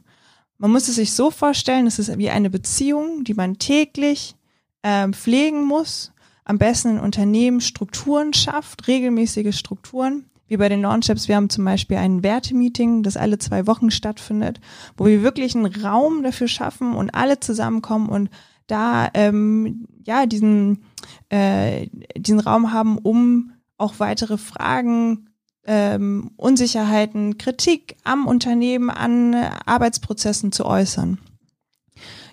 Man 0.58 0.72
muss 0.72 0.88
es 0.88 0.96
sich 0.96 1.14
so 1.14 1.32
vorstellen, 1.32 1.88
es 1.88 2.00
ist 2.00 2.18
wie 2.18 2.30
eine 2.30 2.50
Beziehung, 2.50 3.24
die 3.24 3.34
man 3.34 3.60
täglich 3.60 4.36
äh, 4.82 5.08
pflegen 5.10 5.64
muss, 5.64 6.12
am 6.44 6.58
besten 6.58 6.98
in 6.98 7.00
Unternehmen 7.00 7.62
Strukturen 7.62 8.34
schafft, 8.34 8.88
regelmäßige 8.88 9.56
Strukturen. 9.56 10.26
Wie 10.48 10.58
bei 10.58 10.68
den 10.68 10.82
Launchapps, 10.82 11.28
wir 11.28 11.36
haben 11.36 11.50
zum 11.50 11.64
Beispiel 11.64 11.98
ein 11.98 12.24
Wertemeeting, 12.24 13.04
das 13.04 13.18
alle 13.18 13.38
zwei 13.38 13.68
Wochen 13.68 13.92
stattfindet, 13.92 14.60
wo 14.98 15.06
wir 15.06 15.22
wirklich 15.22 15.56
einen 15.56 15.68
Raum 15.68 16.24
dafür 16.24 16.48
schaffen 16.48 16.96
und 16.96 17.12
alle 17.14 17.40
zusammenkommen 17.40 18.10
und 18.10 18.30
da 18.66 19.10
ähm, 19.14 19.86
ja 20.04 20.26
diesen 20.26 20.84
äh, 21.30 21.88
diesen 22.18 22.40
Raum 22.40 22.74
haben, 22.74 22.98
um 22.98 23.52
auch 23.78 23.96
weitere 24.00 24.38
Fragen 24.38 25.29
ähm, 25.70 26.32
Unsicherheiten, 26.36 27.38
Kritik 27.38 27.96
am 28.04 28.26
Unternehmen, 28.26 28.90
an 28.90 29.36
Arbeitsprozessen 29.36 30.52
zu 30.52 30.66
äußern. 30.66 31.20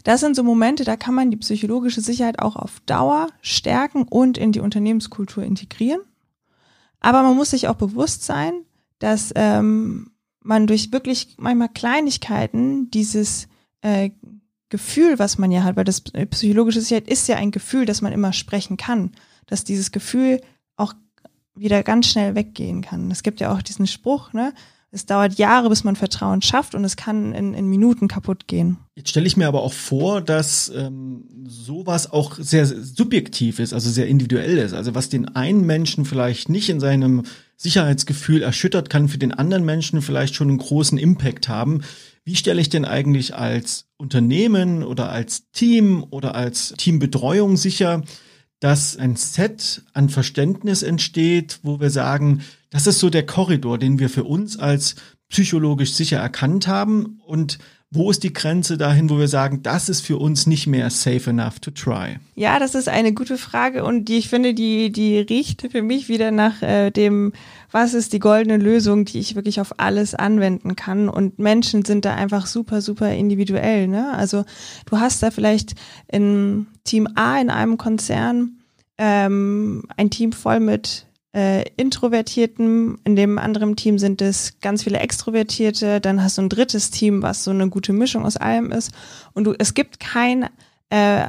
Das 0.05 0.21
sind 0.21 0.35
so 0.35 0.43
Momente, 0.43 0.85
da 0.85 0.97
kann 0.97 1.15
man 1.15 1.31
die 1.31 1.37
psychologische 1.37 2.01
Sicherheit 2.01 2.39
auch 2.39 2.57
auf 2.57 2.81
Dauer 2.87 3.29
stärken 3.43 4.05
und 4.05 4.39
in 4.39 4.53
die 4.53 4.61
Unternehmenskultur 4.61 5.45
integrieren. 5.45 6.01
Aber 7.01 7.23
man 7.23 7.37
muss 7.37 7.51
sich 7.51 7.69
auch 7.69 7.75
bewusst 7.75 8.25
sein, 8.25 8.63
dass 9.01 9.33
ähm, 9.35 10.13
man 10.41 10.67
durch 10.67 10.91
wirklich 10.93 11.35
manchmal 11.39 11.69
Kleinigkeiten 11.69 12.91
dieses 12.91 13.49
äh, 13.83 14.11
Gefühl, 14.71 15.19
was 15.19 15.37
man 15.37 15.53
ja 15.53 15.63
hat, 15.63 15.77
weil 15.77 15.85
das 15.85 16.01
psychologische 16.01 16.81
Sicherheit 16.81 17.09
ist 17.09 17.29
ja 17.29 17.37
ein 17.37 17.51
Gefühl, 17.51 17.85
dass 17.85 18.01
man 18.01 18.15
immer 18.15 18.33
sprechen 18.33 18.79
kann, 18.79 19.13
dass 19.47 19.65
dieses 19.65 19.93
Gefühl 19.93 20.41
wieder 21.57 21.83
ganz 21.83 22.07
schnell 22.09 22.35
weggehen 22.35 22.83
kann. 22.83 23.11
Es 23.11 23.23
gibt 23.23 23.41
ja 23.41 23.53
auch 23.53 23.63
diesen 23.63 23.87
Spruch, 23.87 24.33
ne? 24.33 24.53
Es 24.93 25.05
dauert 25.05 25.37
Jahre, 25.37 25.69
bis 25.69 25.85
man 25.85 25.97
Vertrauen 25.97 26.41
schafft 26.41 26.75
und 26.75 26.83
es 26.85 26.97
kann 26.97 27.35
in, 27.35 27.55
in 27.55 27.67
Minuten 27.67 28.09
kaputt 28.09 28.47
gehen. 28.47 28.79
Jetzt 28.95 29.11
stelle 29.11 29.27
ich 29.27 29.37
mir 29.37 29.47
aber 29.47 29.63
auch 29.63 29.73
vor, 29.73 30.23
dass 30.23 30.73
ähm, 30.75 31.25
sowas 31.45 32.11
auch 32.11 32.37
sehr 32.39 32.65
subjektiv 32.65 33.59
ist, 33.59 33.75
also 33.75 33.91
sehr 33.91 34.07
individuell 34.07 34.57
ist. 34.57 34.73
Also 34.73 34.95
was 34.95 35.11
den 35.11 35.29
einen 35.29 35.67
Menschen 35.67 36.05
vielleicht 36.05 36.49
nicht 36.49 36.71
in 36.71 36.81
seinem 36.81 37.25
Sicherheitsgefühl 37.57 38.43
erschüttert, 38.43 38.89
kann 38.89 39.09
für 39.09 39.19
den 39.19 39.33
anderen 39.33 39.65
Menschen 39.65 40.01
vielleicht 40.03 40.35
schon 40.35 40.49
einen 40.49 40.59
großen 40.59 40.97
Impact 40.97 41.49
haben. 41.49 41.83
Wie 42.25 42.37
stelle 42.37 42.61
ich 42.61 42.71
denn 42.71 42.85
eigentlich 42.85 43.35
als 43.35 43.89
Unternehmen 43.99 44.83
oder 44.83 45.11
als 45.11 45.51
Team 45.51 46.07
oder 46.11 46.35
als 46.35 46.75
Teambetreuung 46.79 47.57
sicher, 47.57 48.03
dass 48.67 48.97
ein 48.97 49.15
Set 49.15 49.83
an 49.93 50.09
Verständnis 50.09 50.83
entsteht, 50.83 51.61
wo 51.63 51.79
wir 51.79 51.91
sagen, 51.91 52.43
das 52.71 52.89
ist 52.89 52.99
so 52.99 53.11
der 53.11 53.25
Korridor, 53.25 53.79
den 53.79 54.01
wir 54.01 54.11
für 54.11 54.25
uns 54.25 54.59
als 54.59 54.97
psychologisch 55.29 55.93
sicher 55.93 56.19
erkannt 56.19 56.67
haben. 56.67 57.21
Und 57.25 57.61
wo 57.91 58.11
ist 58.11 58.25
die 58.25 58.33
Grenze 58.33 58.77
dahin, 58.77 59.09
wo 59.11 59.19
wir 59.19 59.29
sagen, 59.29 59.63
das 59.63 59.89
ist 59.89 60.01
für 60.01 60.19
uns 60.19 60.47
nicht 60.47 60.67
mehr 60.67 60.91
safe 60.91 61.31
enough 61.31 61.61
to 61.61 61.71
try? 61.71 62.19
Ja, 62.35 62.59
das 62.59 62.75
ist 62.75 62.89
eine 62.89 63.13
gute 63.15 63.39
Frage 63.39 63.85
und 63.85 64.07
die 64.07 64.19
ich 64.19 64.29
finde, 64.29 64.55
die 64.55 64.91
die 64.91 65.19
riecht 65.19 65.63
für 65.71 65.83
mich 65.83 66.09
wieder 66.09 66.33
nach 66.33 66.63
äh, 66.63 66.91
dem, 66.91 67.33
was 67.71 67.95
ist 67.95 68.13
die 68.13 68.19
goldene 68.19 68.57
Lösung, 68.57 69.05
die 69.05 69.21
ich 69.21 69.37
wirklich 69.37 69.61
auf 69.61 69.79
alles 69.79 70.15
anwenden 70.15 70.75
kann. 70.75 71.09
Und 71.09 71.39
Menschen 71.39 71.85
sind 71.85 72.05
da 72.05 72.15
einfach 72.15 72.47
super, 72.47 72.83
super 72.83 73.13
individuell. 73.13 73.87
Ne? 73.87 74.13
Also 74.13 74.45
du 74.87 74.99
hast 74.99 75.23
da 75.23 75.31
vielleicht 75.31 75.75
in 76.11 76.67
Team 76.85 77.09
A 77.15 77.41
in 77.41 77.51
einem 77.51 77.79
Konzern 77.79 78.59
ähm, 78.99 79.85
ein 79.97 80.11
Team 80.11 80.33
voll 80.33 80.59
mit 80.59 81.07
äh, 81.37 81.65
Introvertierten, 81.77 82.99
in 83.05 83.15
dem 83.15 83.39
anderen 83.39 83.77
Team 83.77 83.99
sind 83.99 84.23
es 84.23 84.59
ganz 84.61 84.85
viele 84.85 85.01
Extrovertierte, 85.01 86.01
dann 86.01 86.23
hast 86.23 86.39
du 86.39 86.43
ein 86.43 86.49
drittes 86.49 86.91
Team, 86.91 87.23
was 87.23 87.45
so 87.45 87.51
eine 87.51 87.69
gute 87.69 87.93
Mischung 87.93 88.25
aus 88.25 88.39
allem 88.39 88.73
ist. 88.73 88.91
Und 89.35 89.45
du, 89.45 89.55
es 89.59 89.75
gibt 89.75 90.01
kein 90.01 90.49
äh, 90.89 91.27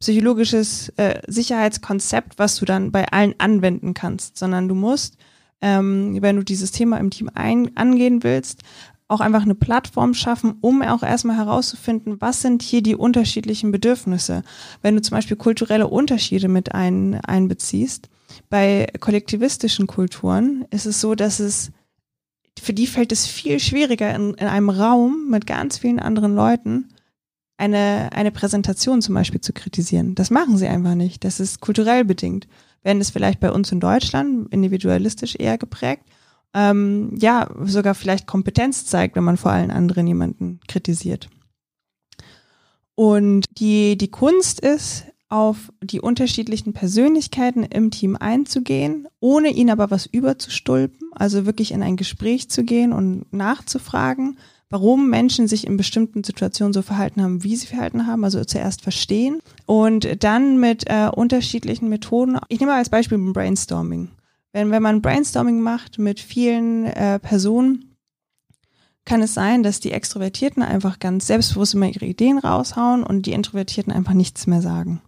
psychologisches 0.00 0.90
äh, 0.96 1.22
Sicherheitskonzept, 1.26 2.38
was 2.38 2.56
du 2.56 2.66
dann 2.66 2.92
bei 2.92 3.08
allen 3.08 3.34
anwenden 3.38 3.94
kannst, 3.94 4.36
sondern 4.36 4.68
du 4.68 4.74
musst, 4.74 5.16
ähm, 5.62 6.18
wenn 6.20 6.36
du 6.36 6.42
dieses 6.42 6.70
Thema 6.70 6.98
im 6.98 7.08
Team 7.10 7.30
ein, 7.32 7.74
angehen 7.74 8.22
willst, 8.22 8.62
auch 9.08 9.20
einfach 9.20 9.42
eine 9.42 9.54
Plattform 9.54 10.12
schaffen, 10.12 10.56
um 10.60 10.82
auch 10.82 11.02
erstmal 11.02 11.38
herauszufinden, 11.38 12.20
was 12.20 12.42
sind 12.42 12.60
hier 12.60 12.82
die 12.82 12.96
unterschiedlichen 12.96 13.72
Bedürfnisse. 13.72 14.42
Wenn 14.82 14.94
du 14.94 15.00
zum 15.00 15.16
Beispiel 15.16 15.38
kulturelle 15.38 15.88
Unterschiede 15.88 16.48
mit 16.48 16.74
ein, 16.74 17.18
einbeziehst, 17.24 18.10
bei 18.48 18.86
kollektivistischen 19.00 19.86
Kulturen 19.86 20.64
ist 20.70 20.86
es 20.86 21.00
so, 21.00 21.14
dass 21.14 21.40
es 21.40 21.70
für 22.60 22.72
die 22.72 22.86
fällt 22.86 23.12
es 23.12 23.26
viel 23.26 23.60
schwieriger, 23.60 24.14
in, 24.14 24.34
in 24.34 24.46
einem 24.46 24.70
Raum 24.70 25.28
mit 25.30 25.46
ganz 25.46 25.78
vielen 25.78 26.00
anderen 26.00 26.34
Leuten 26.34 26.88
eine, 27.56 28.10
eine 28.12 28.30
Präsentation 28.30 29.02
zum 29.02 29.14
Beispiel 29.14 29.40
zu 29.40 29.52
kritisieren. 29.52 30.14
Das 30.14 30.30
machen 30.30 30.56
sie 30.56 30.68
einfach 30.68 30.94
nicht. 30.94 31.24
Das 31.24 31.40
ist 31.40 31.60
kulturell 31.60 32.04
bedingt. 32.04 32.46
Wenn 32.82 33.00
es 33.00 33.10
vielleicht 33.10 33.40
bei 33.40 33.50
uns 33.50 33.72
in 33.72 33.80
Deutschland 33.80 34.52
individualistisch 34.52 35.34
eher 35.36 35.58
geprägt, 35.58 36.04
ähm, 36.54 37.14
ja, 37.18 37.48
sogar 37.64 37.94
vielleicht 37.94 38.26
Kompetenz 38.26 38.86
zeigt, 38.86 39.16
wenn 39.16 39.24
man 39.24 39.36
vor 39.36 39.50
allen 39.50 39.70
anderen 39.70 40.06
jemanden 40.06 40.60
kritisiert. 40.68 41.28
Und 42.94 43.44
die, 43.58 43.98
die 43.98 44.10
Kunst 44.10 44.60
ist, 44.60 45.04
auf 45.28 45.72
die 45.82 46.00
unterschiedlichen 46.00 46.72
Persönlichkeiten 46.72 47.62
im 47.62 47.90
Team 47.90 48.16
einzugehen, 48.16 49.08
ohne 49.20 49.50
ihnen 49.50 49.70
aber 49.70 49.90
was 49.90 50.06
überzustulpen, 50.06 51.10
also 51.12 51.44
wirklich 51.44 51.72
in 51.72 51.82
ein 51.82 51.96
Gespräch 51.96 52.48
zu 52.48 52.64
gehen 52.64 52.92
und 52.92 53.30
nachzufragen, 53.32 54.38
warum 54.70 55.10
Menschen 55.10 55.48
sich 55.48 55.66
in 55.66 55.76
bestimmten 55.76 56.24
Situationen 56.24 56.72
so 56.72 56.82
verhalten 56.82 57.22
haben, 57.22 57.44
wie 57.44 57.56
sie 57.56 57.66
verhalten 57.66 58.06
haben, 58.06 58.24
also 58.24 58.44
zuerst 58.44 58.82
verstehen 58.82 59.40
und 59.66 60.22
dann 60.22 60.60
mit 60.60 60.84
äh, 60.88 61.10
unterschiedlichen 61.14 61.88
Methoden. 61.88 62.38
Ich 62.48 62.60
nehme 62.60 62.74
als 62.74 62.88
Beispiel 62.88 63.18
Brainstorming. 63.18 64.10
Wenn, 64.52 64.70
wenn 64.70 64.82
man 64.82 65.02
Brainstorming 65.02 65.60
macht 65.60 65.98
mit 65.98 66.20
vielen 66.20 66.86
äh, 66.86 67.18
Personen, 67.18 67.96
kann 69.04 69.22
es 69.22 69.32
sein, 69.32 69.62
dass 69.62 69.80
die 69.80 69.92
Extrovertierten 69.92 70.62
einfach 70.62 70.98
ganz 70.98 71.26
selbstbewusst 71.26 71.74
immer 71.74 71.88
ihre 71.88 72.04
Ideen 72.04 72.38
raushauen 72.38 73.02
und 73.02 73.24
die 73.24 73.32
Introvertierten 73.32 73.92
einfach 73.92 74.12
nichts 74.12 74.46
mehr 74.46 74.60
sagen. 74.60 75.00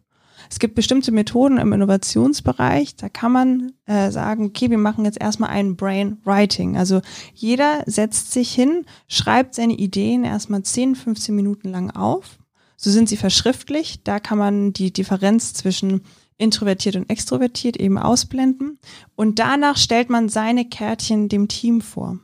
Es 0.50 0.58
gibt 0.58 0.74
bestimmte 0.74 1.12
Methoden 1.12 1.58
im 1.58 1.72
Innovationsbereich, 1.72 2.96
da 2.96 3.08
kann 3.08 3.30
man 3.30 3.72
äh, 3.86 4.10
sagen, 4.10 4.46
okay, 4.46 4.68
wir 4.68 4.78
machen 4.78 5.04
jetzt 5.04 5.20
erstmal 5.20 5.50
ein 5.50 5.76
Brain 5.76 6.18
Writing. 6.24 6.76
Also 6.76 7.00
jeder 7.32 7.84
setzt 7.86 8.32
sich 8.32 8.52
hin, 8.52 8.84
schreibt 9.06 9.54
seine 9.54 9.74
Ideen 9.74 10.24
erstmal 10.24 10.64
10, 10.64 10.96
15 10.96 11.34
Minuten 11.34 11.68
lang 11.68 11.92
auf. 11.92 12.40
So 12.76 12.90
sind 12.90 13.08
sie 13.08 13.16
verschriftlicht. 13.16 14.08
Da 14.08 14.18
kann 14.18 14.38
man 14.38 14.72
die 14.72 14.92
Differenz 14.92 15.54
zwischen 15.54 16.02
introvertiert 16.36 16.96
und 16.96 17.08
extrovertiert 17.08 17.76
eben 17.76 17.98
ausblenden. 17.98 18.80
Und 19.14 19.38
danach 19.38 19.76
stellt 19.76 20.10
man 20.10 20.28
seine 20.28 20.64
Kärtchen 20.64 21.28
dem 21.28 21.46
Team 21.46 21.80
vor 21.80 22.18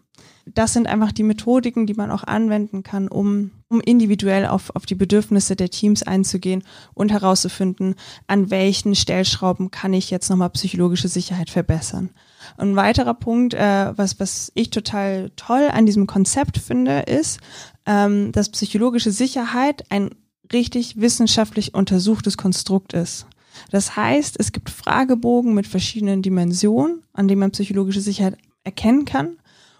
das 0.47 0.73
sind 0.73 0.87
einfach 0.87 1.13
die 1.13 1.25
Methodiken, 1.25 1.87
die 1.87 1.95
man 1.95 2.11
auch 2.11 2.23
anwenden 2.23 2.83
kann, 2.83 3.09
um, 3.09 3.51
um 3.69 3.81
individuell 3.81 4.47
auf, 4.47 4.75
auf 4.75 4.87
die 4.87 4.95
Bedürfnisse 4.95 5.57
der 5.57 5.71
Teams 5.71 6.03
einzugehen 6.03 6.63
und 6.95 7.11
herauszufinden, 7.11 7.97
an 8.27 8.51
welchen 8.51 8.95
Stellschrauben 8.95 9.71
kann 9.71 9.93
ich 9.93 10.11
jetzt 10.11 10.31
nochmal 10.31 10.51
psychologische 10.51 11.09
Sicherheit 11.09 11.51
verbessern. 11.51 12.11
Ein 12.59 12.77
weiterer 12.77 13.15
Punkt, 13.15 13.55
äh, 13.55 13.93
was, 13.97 14.21
was 14.21 14.53
ich 14.55 14.71
total 14.71 15.31
toll 15.35 15.69
an 15.73 15.87
diesem 15.87 16.07
Konzept 16.07 16.59
finde, 16.59 17.01
ist, 17.01 17.41
ähm, 17.87 18.31
dass 18.33 18.51
psychologische 18.51 19.11
Sicherheit 19.11 19.85
ein 19.91 20.11
richtig 20.53 21.01
wissenschaftlich 21.01 21.75
untersuchtes 21.75 22.37
Konstrukt 22.37 22.93
ist. 22.93 23.27
Das 23.71 23.97
heißt, 23.97 24.37
es 24.39 24.53
gibt 24.53 24.71
Fragebogen 24.71 25.55
mit 25.55 25.67
verschiedenen 25.67 26.23
Dimensionen, 26.23 27.03
an 27.13 27.27
denen 27.27 27.41
man 27.41 27.51
psychologische 27.51 28.01
Sicherheit 28.01 28.37
erkennen 28.63 29.07
kann. 29.07 29.39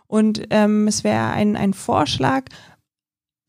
Und 0.09 0.47
ähm, 0.51 0.89
es 0.89 1.05
wäre 1.05 1.31
ein, 1.31 1.57
ein 1.57 1.75
Vorschlag, 1.75 2.45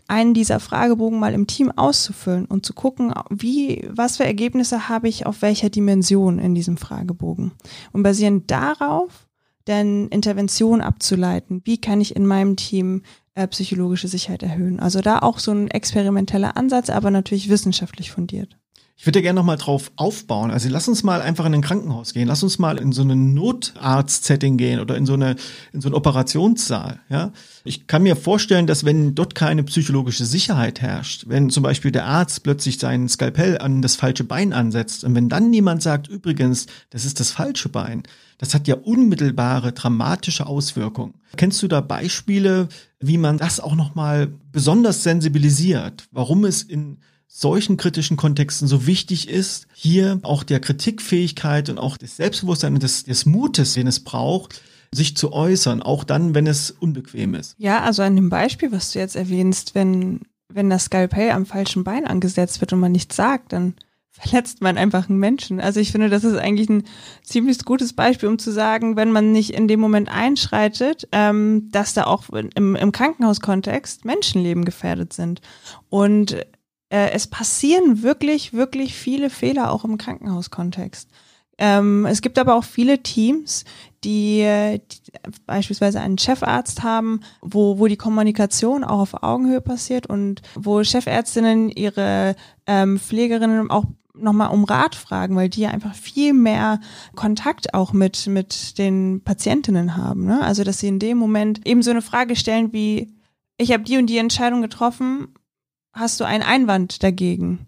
einen 0.07 0.33
dieser 0.33 0.59
Fragebogen 0.59 1.19
mal 1.19 1.33
im 1.33 1.47
Team 1.47 1.71
auszufüllen 1.71 2.45
und 2.45 2.65
zu 2.65 2.73
gucken, 2.73 3.13
wie, 3.29 3.87
was 3.89 4.17
für 4.17 4.25
Ergebnisse 4.25 4.89
habe 4.89 5.07
ich 5.07 5.25
auf 5.25 5.41
welcher 5.41 5.69
Dimension 5.69 6.39
in 6.39 6.55
diesem 6.55 6.77
Fragebogen. 6.77 7.51
Und 7.91 8.03
basierend 8.03 8.49
darauf 8.49 9.27
dann 9.65 10.07
Intervention 10.07 10.81
abzuleiten. 10.81 11.61
Wie 11.65 11.79
kann 11.79 11.99
ich 11.99 12.15
in 12.15 12.25
meinem 12.25 12.55
Team 12.55 13.03
äh, 13.35 13.47
psychologische 13.47 14.07
Sicherheit 14.07 14.43
erhöhen? 14.43 14.79
Also 14.79 15.01
da 15.01 15.19
auch 15.19 15.39
so 15.39 15.51
ein 15.51 15.67
experimenteller 15.67 16.55
Ansatz, 16.55 16.89
aber 16.89 17.11
natürlich 17.11 17.49
wissenschaftlich 17.49 18.11
fundiert. 18.11 18.57
Ich 18.99 19.05
würde 19.05 19.21
gerne 19.21 19.39
noch 19.39 19.45
mal 19.45 19.57
drauf 19.57 19.91
aufbauen. 19.95 20.49
Also 20.49 20.69
lass 20.69 20.87
uns 20.87 21.03
mal 21.03 21.21
einfach 21.21 21.45
in 21.45 21.53
ein 21.53 21.61
Krankenhaus 21.61 22.13
gehen. 22.13 22.27
Lass 22.27 22.41
uns 22.41 22.57
mal 22.57 22.79
in 22.79 22.91
so 22.91 23.03
einen 23.03 23.35
Notarzt-Setting 23.35 24.57
gehen 24.57 24.79
oder 24.79 24.97
in 24.97 25.05
so 25.05 25.13
eine 25.13 25.35
in 25.71 25.81
so 25.81 25.87
einen 25.87 25.93
Operationssaal. 25.93 26.99
Ja, 27.07 27.31
ich 27.63 27.85
kann 27.85 28.01
mir 28.01 28.15
vorstellen, 28.15 28.65
dass 28.65 28.85
wenn 28.85 29.13
dort 29.13 29.35
keine 29.35 29.63
psychologische 29.63 30.25
Sicherheit 30.25 30.81
herrscht, 30.81 31.25
wenn 31.27 31.51
zum 31.51 31.61
Beispiel 31.61 31.91
der 31.91 32.05
Arzt 32.05 32.41
plötzlich 32.41 32.79
sein 32.79 33.07
Skalpell 33.07 33.59
an 33.59 33.83
das 33.83 33.95
falsche 33.95 34.23
Bein 34.23 34.51
ansetzt 34.51 35.03
und 35.03 35.13
wenn 35.13 35.29
dann 35.29 35.51
niemand 35.51 35.83
sagt, 35.83 36.07
übrigens, 36.07 36.65
das 36.89 37.05
ist 37.05 37.19
das 37.19 37.29
falsche 37.29 37.69
Bein, 37.69 38.01
das 38.39 38.55
hat 38.55 38.67
ja 38.67 38.75
unmittelbare 38.75 39.73
dramatische 39.73 40.47
Auswirkungen. 40.47 41.13
Kennst 41.35 41.61
du 41.61 41.67
da 41.67 41.81
Beispiele, 41.81 42.67
wie 42.99 43.19
man 43.19 43.37
das 43.37 43.59
auch 43.59 43.75
noch 43.75 43.93
mal 43.93 44.33
besonders 44.51 45.03
sensibilisiert? 45.03 46.07
Warum 46.11 46.45
es 46.45 46.63
in 46.63 46.97
solchen 47.27 47.77
kritischen 47.77 48.17
Kontexten 48.17 48.67
so 48.67 48.87
wichtig 48.87 49.29
ist, 49.29 49.67
hier 49.73 50.19
auch 50.23 50.43
der 50.43 50.59
Kritikfähigkeit 50.59 51.69
und 51.69 51.77
auch 51.77 51.97
des 51.97 52.17
Selbstbewusstseins 52.17 52.73
und 52.75 52.83
des, 52.83 53.03
des 53.03 53.25
Mutes, 53.25 53.73
den 53.73 53.87
es 53.87 53.99
braucht, 53.99 54.61
sich 54.91 55.17
zu 55.17 55.33
äußern, 55.33 55.83
auch 55.83 56.03
dann, 56.03 56.33
wenn 56.33 56.47
es 56.47 56.71
unbequem 56.71 57.35
ist. 57.35 57.55
Ja, 57.57 57.81
also 57.81 58.01
an 58.03 58.15
dem 58.15 58.29
Beispiel, 58.29 58.71
was 58.71 58.91
du 58.91 58.99
jetzt 58.99 59.15
erwähnst, 59.15 59.75
wenn, 59.75 60.21
wenn 60.47 60.69
das 60.69 60.85
Skalpell 60.85 61.31
am 61.31 61.45
falschen 61.45 61.83
Bein 61.83 62.05
angesetzt 62.05 62.61
wird 62.61 62.73
und 62.73 62.79
man 62.79 62.93
nichts 62.93 63.15
sagt, 63.15 63.53
dann 63.53 63.75
verletzt 64.17 64.61
man 64.61 64.77
einfach 64.77 65.09
einen 65.09 65.19
Menschen. 65.19 65.59
Also 65.59 65.79
ich 65.79 65.91
finde, 65.91 66.09
das 66.09 66.23
ist 66.23 66.37
eigentlich 66.37 66.69
ein 66.69 66.85
ziemlich 67.21 67.63
gutes 67.65 67.93
Beispiel, 67.93 68.29
um 68.29 68.39
zu 68.39 68.51
sagen, 68.51 68.95
wenn 68.95 69.11
man 69.11 69.31
nicht 69.31 69.51
in 69.51 69.67
dem 69.67 69.79
Moment 69.79 70.09
einschreitet, 70.09 71.07
ähm, 71.11 71.69
dass 71.71 71.93
da 71.93 72.05
auch 72.05 72.23
im, 72.29 72.75
im 72.75 72.91
Krankenhauskontext 72.91 74.05
Menschenleben 74.05 74.65
gefährdet 74.65 75.13
sind. 75.13 75.41
Und 75.89 76.35
äh, 76.89 77.11
es 77.11 77.27
passieren 77.27 78.03
wirklich, 78.03 78.53
wirklich 78.53 78.95
viele 78.95 79.29
Fehler 79.29 79.71
auch 79.71 79.83
im 79.83 79.97
Krankenhauskontext. 79.97 81.09
Ähm, 81.59 82.05
es 82.05 82.21
gibt 82.21 82.37
aber 82.37 82.55
auch 82.55 82.63
viele 82.63 83.01
Teams, 83.01 83.65
die, 84.03 84.41
die, 84.91 85.11
beispielsweise 85.47 85.99
einen 85.99 86.19
Chefarzt 86.19 86.83
haben, 86.83 87.21
wo, 87.41 87.79
wo 87.79 87.87
die 87.87 87.97
Kommunikation 87.97 88.83
auch 88.83 88.99
auf 88.99 89.23
Augenhöhe 89.23 89.61
passiert 89.61 90.05
und 90.07 90.41
wo 90.53 90.83
Chefärztinnen 90.83 91.69
ihre 91.69 92.35
ähm, 92.67 92.99
Pflegerinnen 92.99 93.71
auch 93.71 93.85
nochmal 94.13 94.49
um 94.49 94.63
Rat 94.63 94.95
fragen, 94.95 95.35
weil 95.35 95.49
die 95.49 95.61
ja 95.61 95.69
einfach 95.69 95.93
viel 95.93 96.33
mehr 96.33 96.79
Kontakt 97.15 97.73
auch 97.73 97.93
mit, 97.93 98.27
mit 98.27 98.77
den 98.77 99.21
Patientinnen 99.23 99.95
haben. 99.95 100.25
Ne? 100.25 100.41
Also, 100.41 100.63
dass 100.63 100.79
sie 100.79 100.87
in 100.87 100.99
dem 100.99 101.17
Moment 101.17 101.65
eben 101.65 101.81
so 101.81 101.91
eine 101.91 102.01
Frage 102.01 102.35
stellen 102.35 102.73
wie, 102.73 103.13
ich 103.57 103.71
habe 103.71 103.83
die 103.83 103.97
und 103.97 104.07
die 104.07 104.17
Entscheidung 104.17 104.61
getroffen, 104.61 105.29
hast 105.97 106.19
du 106.19 106.23
einen 106.23 106.43
Einwand 106.43 107.03
dagegen? 107.03 107.65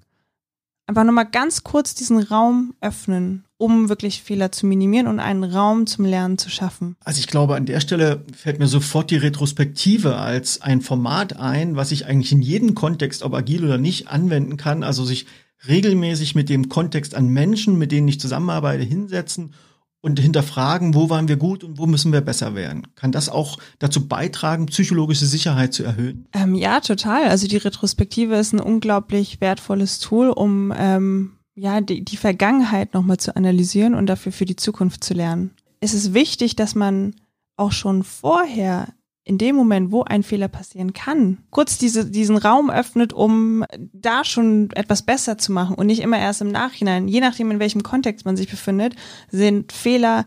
Einfach 0.88 1.03
nochmal 1.03 1.29
ganz 1.29 1.63
kurz 1.63 1.93
diesen 1.93 2.17
Raum 2.19 2.74
öffnen, 2.81 3.45
um 3.57 3.89
wirklich 3.89 4.24
Fehler 4.24 4.51
zu 4.51 4.65
minimieren 4.65 5.05
und 5.05 5.19
einen 5.19 5.43
Raum 5.43 5.86
zum 5.86 6.03
Lernen 6.03 6.39
zu 6.39 6.50
schaffen. 6.50 6.95
Also 7.03 7.19
ich 7.19 7.27
glaube, 7.27 7.55
an 7.55 7.67
der 7.67 7.79
Stelle 7.79 8.25
fällt 8.36 8.57
mir 8.57 8.67
sofort 8.67 9.12
die 9.12 9.17
Retrospektive 9.17 10.15
als 10.15 10.62
ein 10.62 10.81
Format 10.81 11.38
ein, 11.38 11.75
was 11.75 11.91
ich 11.91 12.07
eigentlich 12.07 12.31
in 12.31 12.41
jedem 12.41 12.74
Kontext, 12.74 13.21
ob 13.21 13.36
agil 13.36 13.65
oder 13.65 13.77
nicht, 13.77 14.07
anwenden 14.07 14.57
kann. 14.57 14.83
Also 14.83 15.05
sich 15.05 15.27
regelmäßig 15.67 16.33
mit 16.33 16.50
dem 16.50 16.69
Kontext 16.69 17.13
an 17.13 17.27
Menschen, 17.27 17.77
mit 17.77 17.91
denen 17.91 18.07
ich 18.07 18.19
zusammenarbeite, 18.19 18.83
hinsetzen 18.83 19.53
und 20.01 20.20
hinterfragen, 20.20 20.94
wo 20.94 21.10
waren 21.10 21.27
wir 21.27 21.38
gut 21.38 21.63
und 21.63 21.77
wo 21.77 21.86
müssen 21.86 22.13
wir 22.13 22.22
besser 22.22 22.56
werden. 22.56 22.88
Kann 22.96 23.12
das 23.12 23.29
auch 23.29 23.58
dazu 23.79 24.08
beitragen, 24.08 24.68
psychologische 24.68 25.25
Sicherheit 25.25 25.74
zu 25.74 25.84
erhöhen? 25.84 26.27
Ähm, 26.34 26.56
ja, 26.56 26.79
total. 26.79 27.27
Also 27.27 27.48
die 27.48 27.58
Retrospektive 27.58 28.36
ist 28.36 28.53
ein 28.53 28.62
unglaublich 28.62 29.41
wertvolles 29.41 30.00
Tool, 30.00 30.29
um 30.29 30.74
ähm, 30.75 31.34
ja 31.56 31.82
die, 31.82 32.06
die 32.06 32.18
Vergangenheit 32.18 32.94
nochmal 32.94 33.18
zu 33.18 33.36
analysieren 33.36 33.94
und 33.94 34.08
dafür 34.08 34.32
für 34.32 34.46
die 34.46 34.56
Zukunft 34.56 35.03
zu 35.03 35.13
lernen. 35.13 35.51
Es 35.82 35.94
ist 35.94 36.13
wichtig, 36.13 36.56
dass 36.56 36.75
man 36.75 37.15
auch 37.58 37.74
schon 37.74 38.03
vorher 38.03 38.88
in 39.29 39.38
dem 39.38 39.55
Moment, 39.55 39.91
wo 39.91 40.03
ein 40.03 40.24
Fehler 40.24 40.48
passieren 40.48 40.93
kann, 40.93 41.38
kurz 41.51 41.77
diese, 41.77 42.09
diesen 42.09 42.36
Raum 42.36 42.71
öffnet, 42.71 43.13
um 43.13 43.63
da 43.93 44.25
schon 44.25 44.71
etwas 44.71 45.03
besser 45.03 45.37
zu 45.37 45.51
machen 45.51 45.75
und 45.75 45.85
nicht 45.85 46.01
immer 46.01 46.18
erst 46.18 46.42
im 46.42 46.51
Nachhinein. 46.51 47.07
Je 47.07 47.20
nachdem, 47.20 47.51
in 47.51 47.59
welchem 47.59 47.83
Kontext 47.83 48.25
man 48.25 48.35
sich 48.35 48.50
befindet, 48.50 48.96
sind 49.29 49.72
Fehler 49.72 50.25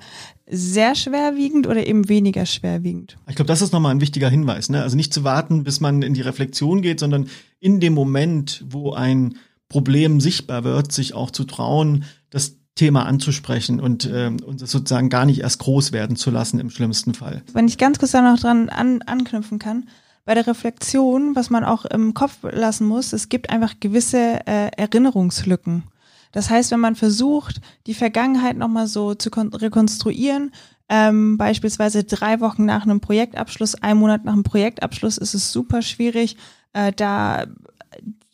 sehr 0.48 0.94
schwerwiegend 0.94 1.66
oder 1.66 1.84
eben 1.84 2.08
weniger 2.08 2.46
schwerwiegend. 2.46 3.16
Ich 3.28 3.34
glaube, 3.34 3.48
das 3.48 3.60
ist 3.60 3.72
nochmal 3.72 3.92
ein 3.92 4.00
wichtiger 4.00 4.30
Hinweis. 4.30 4.68
Ne? 4.68 4.80
Also 4.80 4.96
nicht 4.96 5.12
zu 5.12 5.24
warten, 5.24 5.64
bis 5.64 5.80
man 5.80 6.02
in 6.02 6.14
die 6.14 6.20
Reflexion 6.20 6.80
geht, 6.80 7.00
sondern 7.00 7.28
in 7.58 7.80
dem 7.80 7.94
Moment, 7.94 8.64
wo 8.68 8.92
ein 8.92 9.34
Problem 9.68 10.20
sichtbar 10.20 10.62
wird, 10.62 10.92
sich 10.92 11.14
auch 11.14 11.32
zu 11.32 11.42
trauen, 11.42 12.04
das 12.30 12.61
Thema 12.74 13.04
anzusprechen 13.04 13.80
und, 13.80 14.06
äh, 14.06 14.28
und 14.28 14.66
sozusagen 14.66 15.10
gar 15.10 15.26
nicht 15.26 15.40
erst 15.40 15.58
groß 15.58 15.92
werden 15.92 16.16
zu 16.16 16.30
lassen 16.30 16.58
im 16.58 16.70
schlimmsten 16.70 17.14
Fall. 17.14 17.42
Wenn 17.52 17.68
ich 17.68 17.78
ganz 17.78 17.98
kurz 17.98 18.12
da 18.12 18.22
noch 18.22 18.40
dran 18.40 18.68
an, 18.70 19.02
anknüpfen 19.02 19.58
kann, 19.58 19.88
bei 20.24 20.34
der 20.34 20.46
Reflexion, 20.46 21.34
was 21.34 21.50
man 21.50 21.64
auch 21.64 21.84
im 21.84 22.14
Kopf 22.14 22.38
lassen 22.42 22.86
muss, 22.86 23.12
es 23.12 23.28
gibt 23.28 23.50
einfach 23.50 23.74
gewisse 23.80 24.46
äh, 24.46 24.70
Erinnerungslücken. 24.76 25.84
Das 26.30 26.48
heißt, 26.48 26.70
wenn 26.70 26.80
man 26.80 26.96
versucht, 26.96 27.60
die 27.86 27.94
Vergangenheit 27.94 28.56
nochmal 28.56 28.86
so 28.86 29.14
zu 29.14 29.30
rekonstruieren, 29.30 30.52
ähm, 30.88 31.36
beispielsweise 31.36 32.04
drei 32.04 32.40
Wochen 32.40 32.64
nach 32.64 32.84
einem 32.84 33.00
Projektabschluss, 33.00 33.74
ein 33.76 33.98
Monat 33.98 34.24
nach 34.24 34.32
einem 34.32 34.44
Projektabschluss, 34.44 35.18
ist 35.18 35.34
es 35.34 35.52
super 35.52 35.82
schwierig, 35.82 36.36
äh, 36.72 36.92
da 36.92 37.46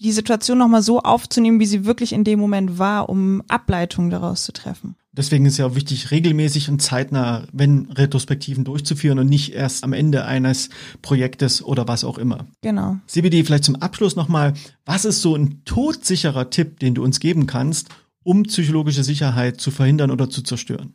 die 0.01 0.13
Situation 0.13 0.59
nochmal 0.59 0.83
so 0.83 1.01
aufzunehmen, 1.01 1.61
wie 1.61 1.67
sie 1.67 1.85
wirklich 1.85 2.13
in 2.13 2.25
dem 2.25 2.39
Moment 2.39 2.79
war, 2.79 3.09
um 3.09 3.43
Ableitungen 3.49 4.11
daraus 4.11 4.45
zu 4.45 4.53
treffen. 4.53 4.95
Deswegen 5.13 5.47
ist 5.47 5.59
ja 5.59 5.67
auch 5.67 5.75
wichtig, 5.75 6.13
regelmäßig 6.13 6.69
und 6.69 6.81
zeitnah, 6.81 7.45
wenn 7.53 7.91
Retrospektiven 7.91 8.63
durchzuführen 8.63 9.19
und 9.19 9.29
nicht 9.29 9.53
erst 9.53 9.83
am 9.83 9.93
Ende 9.93 10.25
eines 10.25 10.69
Projektes 11.03 11.65
oder 11.65 11.89
was 11.89 12.05
auch 12.05 12.19
immer. 12.19 12.47
Genau. 12.63 12.99
CBD, 13.09 13.43
vielleicht 13.43 13.65
zum 13.65 13.77
Abschluss 13.77 14.15
nochmal, 14.15 14.55
was 14.85 15.05
ist 15.05 15.21
so 15.21 15.35
ein 15.35 15.65
todsicherer 15.65 16.51
Tipp, 16.51 16.79
den 16.79 16.95
du 16.95 17.03
uns 17.03 17.19
geben 17.19 17.49
kannst, 17.49 17.89
um 18.23 18.45
psychologische 18.45 19.03
Sicherheit 19.03 19.61
zu 19.61 19.73
verhindern 19.73 20.13
oder 20.13 20.31
zu 20.31 20.43
zerstören? 20.43 20.95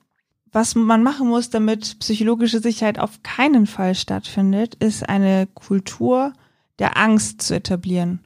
Was 0.53 0.75
man 0.75 1.03
machen 1.03 1.27
muss, 1.27 1.49
damit 1.49 1.99
psychologische 1.99 2.61
Sicherheit 2.61 2.99
auf 2.99 3.23
keinen 3.23 3.67
Fall 3.67 3.95
stattfindet, 3.95 4.75
ist 4.75 5.09
eine 5.09 5.47
Kultur 5.47 6.31
der 6.79 6.95
Angst 6.95 7.41
zu 7.41 7.55
etablieren 7.55 8.19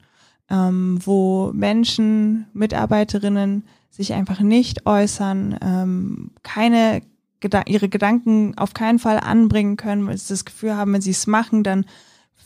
ähm, 0.50 1.00
wo 1.04 1.52
Menschen, 1.54 2.48
Mitarbeiterinnen 2.54 3.64
sich 3.90 4.14
einfach 4.14 4.40
nicht 4.40 4.86
äußern, 4.86 5.58
ähm, 5.62 6.32
keine 6.44 7.02
ihre 7.68 7.88
Gedanken 7.88 8.58
auf 8.58 8.74
keinen 8.74 8.98
Fall 8.98 9.20
anbringen 9.20 9.78
können, 9.78 10.08
weil 10.08 10.18
sie 10.18 10.34
das 10.34 10.44
Gefühl 10.44 10.76
haben, 10.76 10.94
wenn 10.94 11.02
sie 11.02 11.12
es 11.12 11.28
machen, 11.28 11.64
dann 11.64 11.86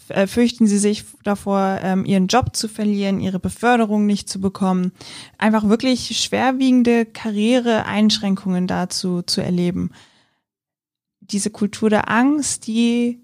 äh, 0.10 0.28
fürchten 0.28 0.68
sie 0.68 0.78
sich 0.78 1.06
davor, 1.24 1.80
ähm, 1.82 2.06
ihren 2.06 2.28
Job 2.28 2.56
zu 2.56 2.68
verlieren, 2.68 3.20
ihre 3.20 3.40
Beförderung 3.40 4.06
nicht 4.06 4.30
zu 4.30 4.42
bekommen, 4.42 4.92
einfach 5.38 5.68
wirklich 5.70 6.18
schwerwiegende 6.20 7.06
Karriereeinschränkungen 7.06 8.68
dazu 8.68 9.22
zu 9.22 9.42
erleben. 9.42 9.92
Diese 11.22 11.50
Kultur 11.50 11.90
der 11.90 12.10
Angst, 12.10 12.68
die 12.68 13.22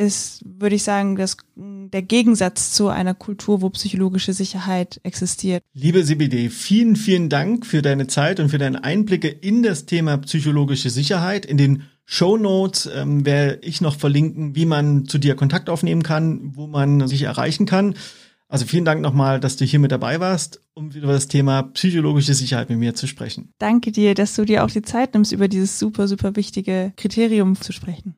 ist, 0.00 0.42
würde 0.44 0.76
ich 0.76 0.82
sagen, 0.82 1.14
das, 1.14 1.36
der 1.56 2.02
Gegensatz 2.02 2.72
zu 2.72 2.88
einer 2.88 3.14
Kultur, 3.14 3.60
wo 3.60 3.68
psychologische 3.70 4.32
Sicherheit 4.32 4.98
existiert. 5.02 5.62
Liebe 5.74 6.02
CBD, 6.02 6.48
vielen, 6.48 6.96
vielen 6.96 7.28
Dank 7.28 7.66
für 7.66 7.82
deine 7.82 8.06
Zeit 8.06 8.40
und 8.40 8.48
für 8.48 8.58
deine 8.58 8.82
Einblicke 8.82 9.28
in 9.28 9.62
das 9.62 9.86
Thema 9.86 10.16
psychologische 10.18 10.90
Sicherheit. 10.90 11.44
In 11.44 11.58
den 11.58 11.82
Show 12.06 12.38
Notes 12.38 12.90
ähm, 12.92 13.24
werde 13.26 13.60
ich 13.62 13.80
noch 13.80 13.96
verlinken, 13.96 14.56
wie 14.56 14.66
man 14.66 15.06
zu 15.06 15.18
dir 15.18 15.36
Kontakt 15.36 15.68
aufnehmen 15.68 16.02
kann, 16.02 16.56
wo 16.56 16.66
man 16.66 17.06
sich 17.06 17.22
erreichen 17.22 17.66
kann. 17.66 17.94
Also 18.48 18.66
vielen 18.66 18.84
Dank 18.84 19.00
nochmal, 19.00 19.38
dass 19.38 19.56
du 19.56 19.64
hier 19.64 19.78
mit 19.78 19.92
dabei 19.92 20.18
warst, 20.18 20.60
um 20.74 20.90
über 20.90 21.12
das 21.12 21.28
Thema 21.28 21.62
psychologische 21.62 22.34
Sicherheit 22.34 22.68
mit 22.68 22.80
mir 22.80 22.94
zu 22.94 23.06
sprechen. 23.06 23.52
Danke 23.58 23.92
dir, 23.92 24.14
dass 24.14 24.34
du 24.34 24.44
dir 24.44 24.64
auch 24.64 24.70
die 24.70 24.82
Zeit 24.82 25.14
nimmst, 25.14 25.30
über 25.30 25.46
dieses 25.46 25.78
super, 25.78 26.08
super 26.08 26.34
wichtige 26.34 26.92
Kriterium 26.96 27.60
zu 27.60 27.72
sprechen. 27.72 28.16